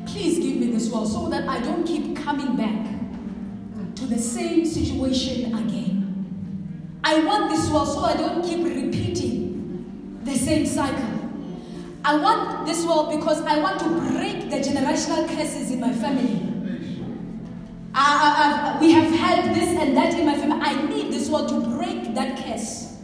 Please 0.04 0.40
give 0.40 0.56
me 0.56 0.72
this 0.72 0.90
well 0.90 1.06
so 1.06 1.28
that 1.28 1.48
I 1.48 1.60
don't 1.60 1.84
keep 1.84 2.16
coming 2.16 2.56
back 2.56 3.94
to 3.94 4.06
the 4.06 4.18
same 4.18 4.66
situation 4.66 5.54
again. 5.54 6.98
I 7.04 7.20
want 7.20 7.52
this 7.52 7.70
well 7.70 7.86
so 7.86 8.00
I 8.00 8.16
don't 8.16 8.42
keep 8.42 8.64
repeating 8.64 10.18
the 10.24 10.34
same 10.34 10.66
cycle. 10.66 11.14
I 12.04 12.16
want 12.16 12.66
this 12.66 12.84
well 12.84 13.16
because 13.16 13.40
I 13.42 13.60
want 13.60 13.78
to 13.78 13.88
break 14.10 14.43
the 14.54 14.68
generational 14.70 15.28
curses 15.28 15.70
in 15.70 15.80
my 15.80 15.92
family. 15.92 16.40
I, 17.94 18.72
I, 18.72 18.76
I, 18.76 18.80
we 18.80 18.92
have 18.92 19.10
had 19.12 19.54
this 19.54 19.68
and 19.68 19.96
that 19.96 20.14
in 20.14 20.26
my 20.26 20.36
family. 20.36 20.60
I 20.60 20.86
need 20.86 21.12
this 21.12 21.28
well 21.28 21.46
to 21.48 21.60
break 21.76 22.14
that 22.14 22.44
curse 22.44 22.98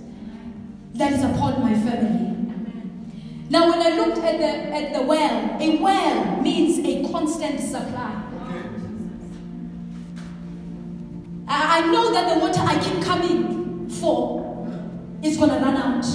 that 0.95 1.13
is 1.13 1.23
upon 1.23 1.61
my 1.61 1.75
family. 1.75 2.27
Now, 3.49 3.69
when 3.69 3.81
I 3.81 3.97
looked 3.97 4.19
at 4.19 4.39
the 4.39 4.47
at 4.47 4.95
the 4.95 5.03
well, 5.03 5.61
a 5.61 5.79
well 5.79 6.41
means 6.41 6.79
a 6.87 7.11
constant 7.11 7.59
supply. 7.61 8.23
I, 11.49 11.79
I 11.83 11.87
know 11.91 12.13
that 12.13 12.35
the 12.35 12.41
water 12.41 12.61
I 12.61 12.79
keep 12.79 13.03
coming 13.03 13.89
for 13.89 14.69
is 15.23 15.37
gonna 15.37 15.59
run 15.59 15.77
out. 15.77 16.07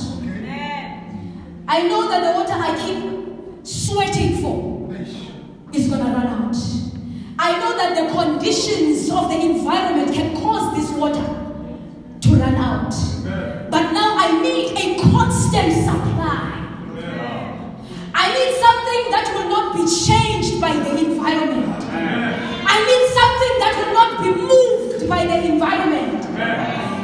I 1.67 1.81
know 1.87 2.07
that 2.09 2.21
the 2.23 2.39
water 2.39 2.53
I 2.53 2.77
keep 2.85 3.65
sweating 3.65 4.41
for 4.41 4.74
Is 5.75 5.89
gonna 5.89 6.05
run 6.05 6.27
out. 6.27 6.55
I 7.37 7.59
know 7.59 7.75
that 7.75 7.91
the 7.99 8.09
conditions 8.09 9.11
of 9.11 9.27
the 9.27 9.35
environment 9.35 10.13
can 10.13 10.33
cause 10.37 10.73
this 10.73 10.89
water 10.97 11.27
to 12.21 12.29
run 12.37 12.55
out. 12.55 12.93
Amen. 12.95 13.67
But 13.69 13.91
now 13.91 14.15
I 14.17 14.41
need 14.41 14.71
a 14.71 14.97
constant 15.11 15.73
supply. 15.73 16.63
I 18.15 18.25
need 18.31 18.51
something 18.55 19.03
that 19.11 19.25
will 19.35 19.49
not 19.49 19.75
be 19.75 19.83
changed 19.83 20.61
by 20.61 20.71
the 20.71 20.95
environment. 20.95 21.83
I 21.83 22.77
need 22.87 23.03
something 23.19 23.53
that 23.59 23.73
will 23.75 23.93
not 23.93 24.23
be 24.23 24.31
moved 24.31 25.09
by 25.09 25.25
the 25.27 25.51
environment. 25.51 26.23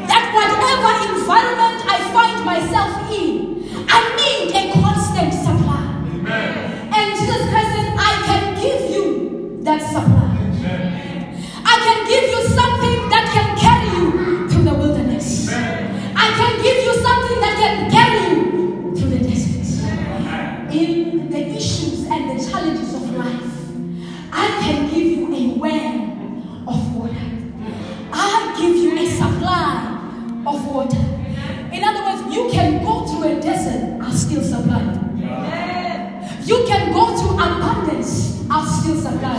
That 0.07 0.31
whatever 0.31 0.91
environment 1.11 1.83
I 1.91 1.97
find 2.15 2.45
myself 2.45 3.11
in, 3.11 3.67
I 3.89 3.99
need 4.15 4.55
a 4.55 4.70
of 30.55 30.67
water. 30.67 30.97
In 31.71 31.83
other 31.83 32.03
words, 32.03 32.35
you 32.35 32.49
can 32.51 32.83
go 32.83 33.05
through 33.05 33.37
a 33.37 33.41
desert, 33.41 34.01
I'll 34.01 34.11
still 34.11 34.43
supply 34.43 34.81
you. 34.81 35.01
Can 36.67 36.93
go 36.93 37.17
through 37.17 37.33
abundance, 37.33 38.45
I'll 38.49 38.65
still 38.65 38.95
supply 38.95 39.35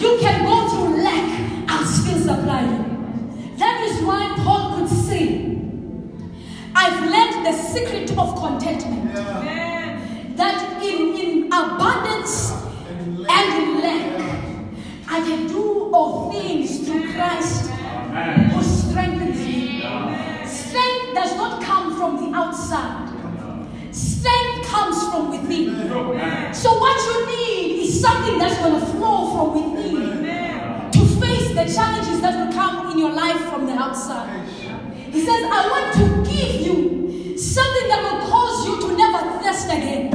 you. 0.00 0.18
Can 0.20 0.44
go 0.44 0.68
through 0.68 1.02
lack, 1.02 1.70
I'll 1.70 1.84
still 1.84 2.18
supply 2.18 2.62
you. 2.62 3.56
That 3.56 3.80
is 3.88 4.02
why 4.02 4.34
Paul 4.38 4.78
could 4.78 4.88
say, 4.88 5.58
I've 6.74 7.00
learned 7.08 7.46
the 7.46 7.52
secret 7.52 8.10
of 8.18 8.36
contentment. 8.36 9.14
That 10.36 10.82
in, 10.82 11.16
in 11.16 11.46
abundance 11.52 12.52
and 12.88 13.62
in 13.62 13.80
lack, 13.80 14.20
I 15.08 15.20
can 15.20 15.46
do 15.48 15.90
all 15.92 16.32
things 16.32 16.86
through 16.86 17.12
Christ 17.12 17.70
not 21.50 21.62
come 21.62 21.96
from 21.96 22.30
the 22.30 22.36
outside. 22.36 23.08
Strength 23.92 24.66
comes 24.68 25.02
from 25.08 25.30
within. 25.30 26.54
So 26.54 26.78
what 26.78 26.96
you 27.06 27.26
need 27.26 27.82
is 27.82 28.00
something 28.00 28.38
that's 28.38 28.58
going 28.60 28.78
to 28.78 28.86
flow 28.86 29.34
from 29.34 29.74
within 29.74 30.22
to 30.92 31.00
face 31.20 31.48
the 31.48 31.64
challenges 31.72 32.20
that 32.20 32.46
will 32.46 32.52
come 32.52 32.92
in 32.92 32.98
your 32.98 33.12
life 33.12 33.40
from 33.50 33.66
the 33.66 33.72
outside. 33.72 34.46
He 35.10 35.20
says, 35.24 35.42
I 35.42 35.66
want 35.72 36.24
to 36.26 36.30
give 36.30 36.60
you 36.60 37.36
something 37.36 37.88
that 37.88 38.00
will 38.02 38.30
cause 38.30 38.66
you 38.66 38.80
to 38.80 38.96
never 38.96 39.42
thirst 39.42 39.66
again. 39.66 40.09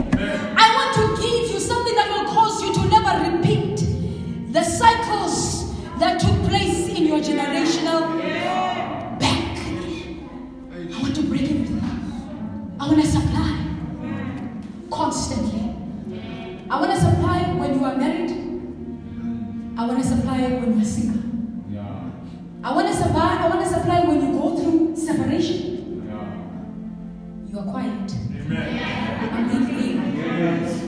I 12.85 12.87
want 12.87 13.01
to 13.01 13.07
supply 13.07 13.65
constantly. 14.91 15.73
I 16.69 16.79
want 16.79 16.91
to 16.91 16.99
supply 16.99 17.51
when 17.55 17.79
you 17.79 17.83
are 17.83 17.97
married. 17.97 18.29
I 19.75 19.87
want 19.87 20.03
to 20.03 20.07
supply 20.07 20.41
when 20.41 20.75
you 20.75 20.81
are 20.83 20.85
single. 20.85 21.23
I 22.63 22.75
want 22.75 22.87
to 22.87 22.93
supply. 22.93 23.37
I 23.41 23.47
want 23.49 23.63
to 23.63 23.73
supply 23.73 24.01
when 24.01 24.21
you 24.21 24.39
go 24.39 24.55
through 24.55 24.95
separation. 24.95 26.05
You 27.47 27.57
are 27.57 27.65
quiet. 27.65 28.11
I'm 29.31 29.49
being 29.49 29.97
real. 29.97 30.84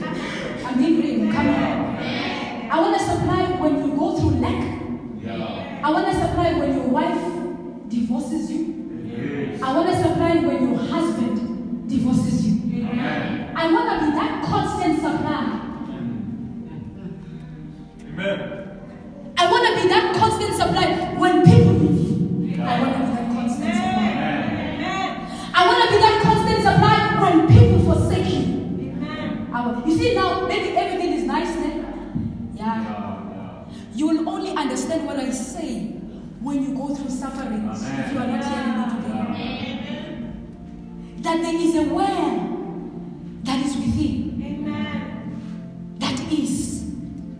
Is 46.30 46.84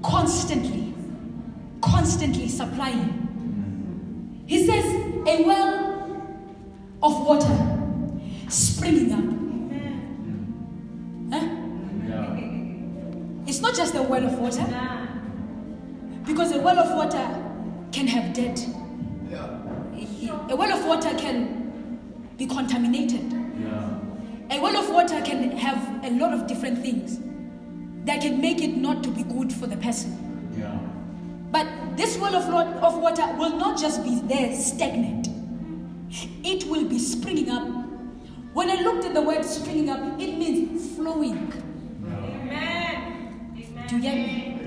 constantly, 0.02 0.94
constantly 1.80 2.48
supplying. 2.48 4.44
He 4.46 4.66
says, 4.66 4.84
a 5.26 5.44
well 5.44 5.94
of 7.02 7.26
water 7.26 7.78
springing 8.48 9.12
up. 9.12 9.24
Huh? 11.32 11.46
It's 13.46 13.60
not 13.60 13.74
just 13.74 13.94
a 13.94 14.02
well 14.02 14.24
of 14.24 14.38
water, 14.38 14.66
because 16.26 16.52
a 16.52 16.58
well 16.60 16.78
of 16.78 16.94
water 16.96 17.44
can 17.92 18.06
have 18.06 18.32
dirt. 18.34 18.66
A 20.50 20.56
well 20.56 20.72
of 20.72 20.86
water 20.86 21.14
can 21.18 21.98
be 22.36 22.46
contaminated. 22.46 23.32
A 24.50 24.60
well 24.60 24.76
of 24.76 24.88
water 24.90 25.20
can 25.22 25.50
have 25.58 26.04
a 26.04 26.10
lot 26.10 26.32
of 26.32 26.46
different 26.46 26.78
things 26.78 27.18
that 28.08 28.22
can 28.22 28.40
make 28.40 28.62
it 28.62 28.74
not 28.74 29.04
to 29.04 29.10
be 29.10 29.22
good 29.22 29.52
for 29.52 29.66
the 29.66 29.76
person. 29.76 30.24
But 31.50 31.66
this 31.96 32.16
well 32.18 32.34
of, 32.34 32.44
of 32.82 33.00
water 33.00 33.26
will 33.38 33.56
not 33.56 33.78
just 33.78 34.02
be 34.02 34.20
there 34.20 34.54
stagnant, 34.54 35.28
it 36.44 36.64
will 36.64 36.84
be 36.86 36.98
springing 36.98 37.50
up. 37.50 37.66
When 38.54 38.70
I 38.70 38.80
looked 38.82 39.04
at 39.04 39.14
the 39.14 39.22
word 39.22 39.44
springing 39.44 39.90
up, 39.90 40.00
it 40.18 40.38
means 40.38 40.96
flowing. 40.96 41.52
Amen. 42.06 43.54
Do 43.88 43.96
you 43.96 44.02
get 44.02 44.14
me? 44.14 44.58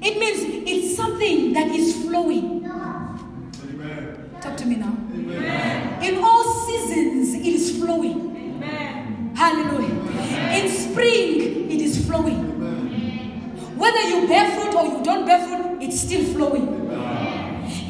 It 0.00 0.18
means 0.18 0.68
it's 0.68 0.96
something 0.96 1.52
that 1.52 1.68
is 1.68 2.04
flowing. 2.04 2.64
Amen. 2.64 4.30
Talk 4.40 4.56
to 4.58 4.66
me 4.66 4.76
now. 4.76 4.96
In 6.02 6.18
all 6.22 6.44
seasons, 6.66 7.34
it 7.34 7.46
is 7.46 7.78
flowing. 7.78 8.36
Amen. 8.36 9.32
Hallelujah. 9.34 9.94
In 10.62 10.68
spring, 10.68 11.63
flowing. 12.14 13.76
Whether 13.76 14.08
you 14.08 14.28
bear 14.28 14.50
fruit 14.52 14.74
or 14.74 14.86
you 14.86 15.02
don't 15.02 15.26
bear 15.26 15.46
fruit, 15.46 15.82
it's 15.82 16.00
still 16.00 16.24
flowing. 16.32 16.68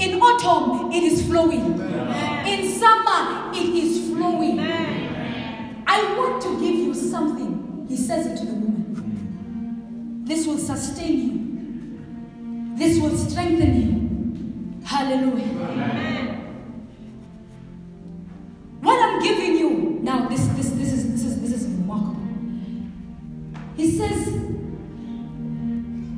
In 0.00 0.20
autumn, 0.20 0.92
it 0.92 1.02
is 1.02 1.26
flowing. 1.26 1.80
In 2.46 2.70
summer, 2.72 3.52
it 3.52 3.68
is 3.68 4.10
flowing. 4.10 4.60
I 5.86 6.16
want 6.16 6.42
to 6.42 6.58
give 6.58 6.74
you 6.74 6.94
something. 6.94 7.86
He 7.88 7.96
says 7.96 8.26
it 8.26 8.36
to 8.38 8.46
the 8.46 8.52
woman. 8.52 10.24
This 10.24 10.46
will 10.46 10.58
sustain 10.58 11.18
you. 11.18 12.76
This 12.76 12.98
will 12.98 13.16
strengthen 13.16 13.74
you. 13.82 14.84
Hallelujah. 14.84 16.33
He 23.94 24.00
says 24.00 24.26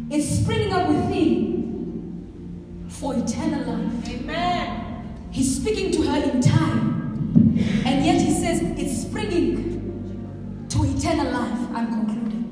it's 0.09 0.29
springing 0.41 0.73
up 0.73 0.89
within 0.89 2.87
for 2.89 3.15
eternal 3.15 3.71
life. 3.71 4.09
Amen. 4.09 5.29
He's 5.31 5.61
speaking 5.61 5.93
to 5.93 6.03
her 6.05 6.23
in 6.23 6.41
time, 6.41 7.55
and 7.85 8.03
yet 8.03 8.19
he 8.19 8.33
says 8.33 8.63
it's 8.63 9.03
springing 9.03 10.67
to 10.71 10.85
eternal 10.85 11.31
life. 11.31 11.69
I'm 11.75 11.89
concluding. 11.93 12.47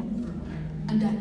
I'm 0.90 0.98
done. 0.98 1.18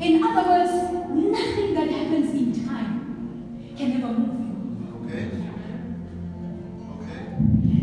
In 0.00 0.24
other 0.24 0.48
words, 0.48 0.72
nothing 1.10 1.74
that 1.74 1.90
happens 1.90 2.30
in 2.30 2.66
time 2.66 3.74
can 3.76 3.92
ever 3.92 4.10
move 4.14 4.40
you. 4.40 4.88
Okay. 5.04 5.24
Okay. 6.96 7.20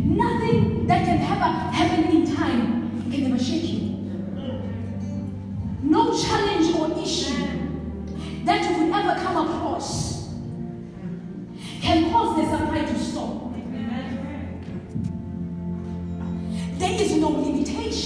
Nothing 0.06 0.88
that 0.88 1.06
can 1.06 1.22
ever 1.22 1.50
happen 1.78 1.93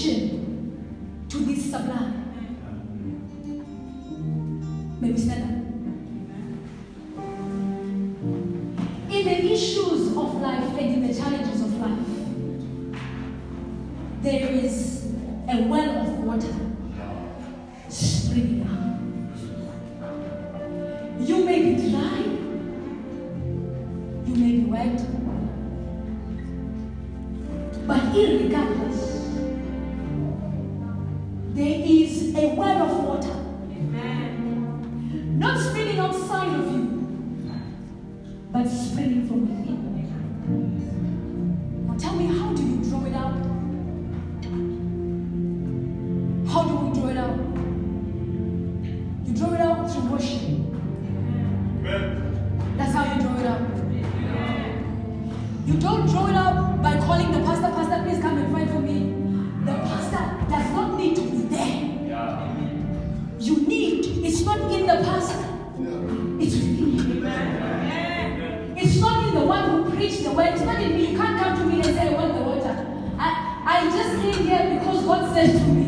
limitation 0.08 1.26
to 1.28 1.38
this 1.38 1.70
sublime. 1.70 2.24
May 5.00 5.12
we 5.12 5.18
stand 5.18 5.44
up? 5.44 5.57
In 64.72 64.86
the 64.86 64.96
pastor, 65.04 65.44
it's 66.40 66.54
within 66.54 66.92
you. 66.94 67.04
It's 68.76 69.00
not 69.00 69.28
in 69.28 69.34
the 69.34 69.40
one 69.40 69.70
who 69.70 69.90
preached 69.96 70.22
the 70.24 70.32
word. 70.32 70.48
It's 70.52 70.62
not 70.62 70.80
in 70.80 70.92
me. 70.92 71.10
You 71.12 71.16
can't 71.18 71.40
come 71.40 71.58
to 71.58 71.64
me 71.64 71.76
and 71.76 71.84
say, 71.86 72.08
I 72.08 72.12
want 72.12 72.34
the 72.34 72.42
water. 72.42 72.74
I, 73.18 73.62
I 73.64 73.90
just 73.90 74.20
came 74.22 74.46
here 74.46 74.78
because 74.78 75.04
God 75.04 75.34
said 75.34 75.52
to 75.52 75.64
me, 75.66 75.87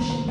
pushing 0.00 0.29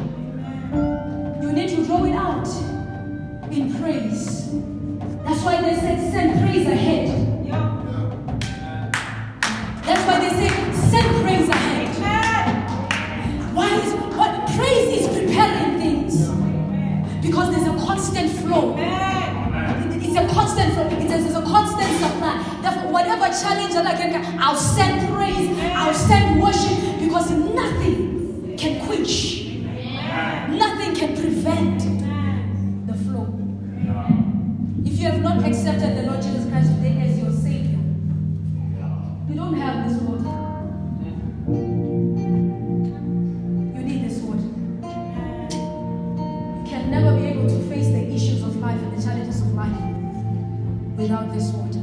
without 50.99 51.33
this 51.33 51.49
water. 51.51 51.79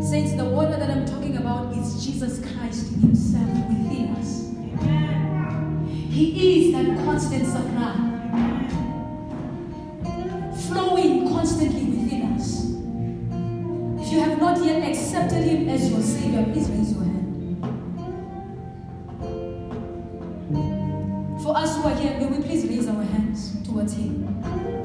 Saints, 0.00 0.34
the 0.34 0.44
water 0.44 0.76
that 0.76 0.88
I'm 0.88 1.04
talking 1.04 1.36
about 1.36 1.76
is 1.76 2.06
Jesus 2.06 2.38
Christ 2.38 2.92
Himself 3.00 3.50
within 3.68 4.14
us. 4.14 4.52
He 6.12 6.68
is 6.68 6.72
that 6.74 7.04
constant 7.04 7.44
supply 7.44 7.94
flowing 10.68 11.28
constantly 11.28 11.84
within 11.84 12.22
us. 12.34 12.66
If 14.06 14.12
you 14.12 14.20
have 14.20 14.38
not 14.38 14.64
yet 14.64 14.88
accepted 14.88 15.42
Him 15.42 15.68
as 15.68 15.90
your 15.90 16.00
Savior, 16.00 16.44
please 16.44 16.68
raise 16.70 16.92
your 16.92 17.02
hand. 17.02 17.62
For 21.42 21.56
us 21.56 21.76
who 21.76 21.82
are 21.82 21.96
here, 21.96 22.16
may 22.20 22.26
we 22.26 22.44
please 22.44 22.64
raise 22.64 22.86
our 22.86 23.02
hands 23.02 23.56
towards 23.66 23.94
Him. 23.94 24.83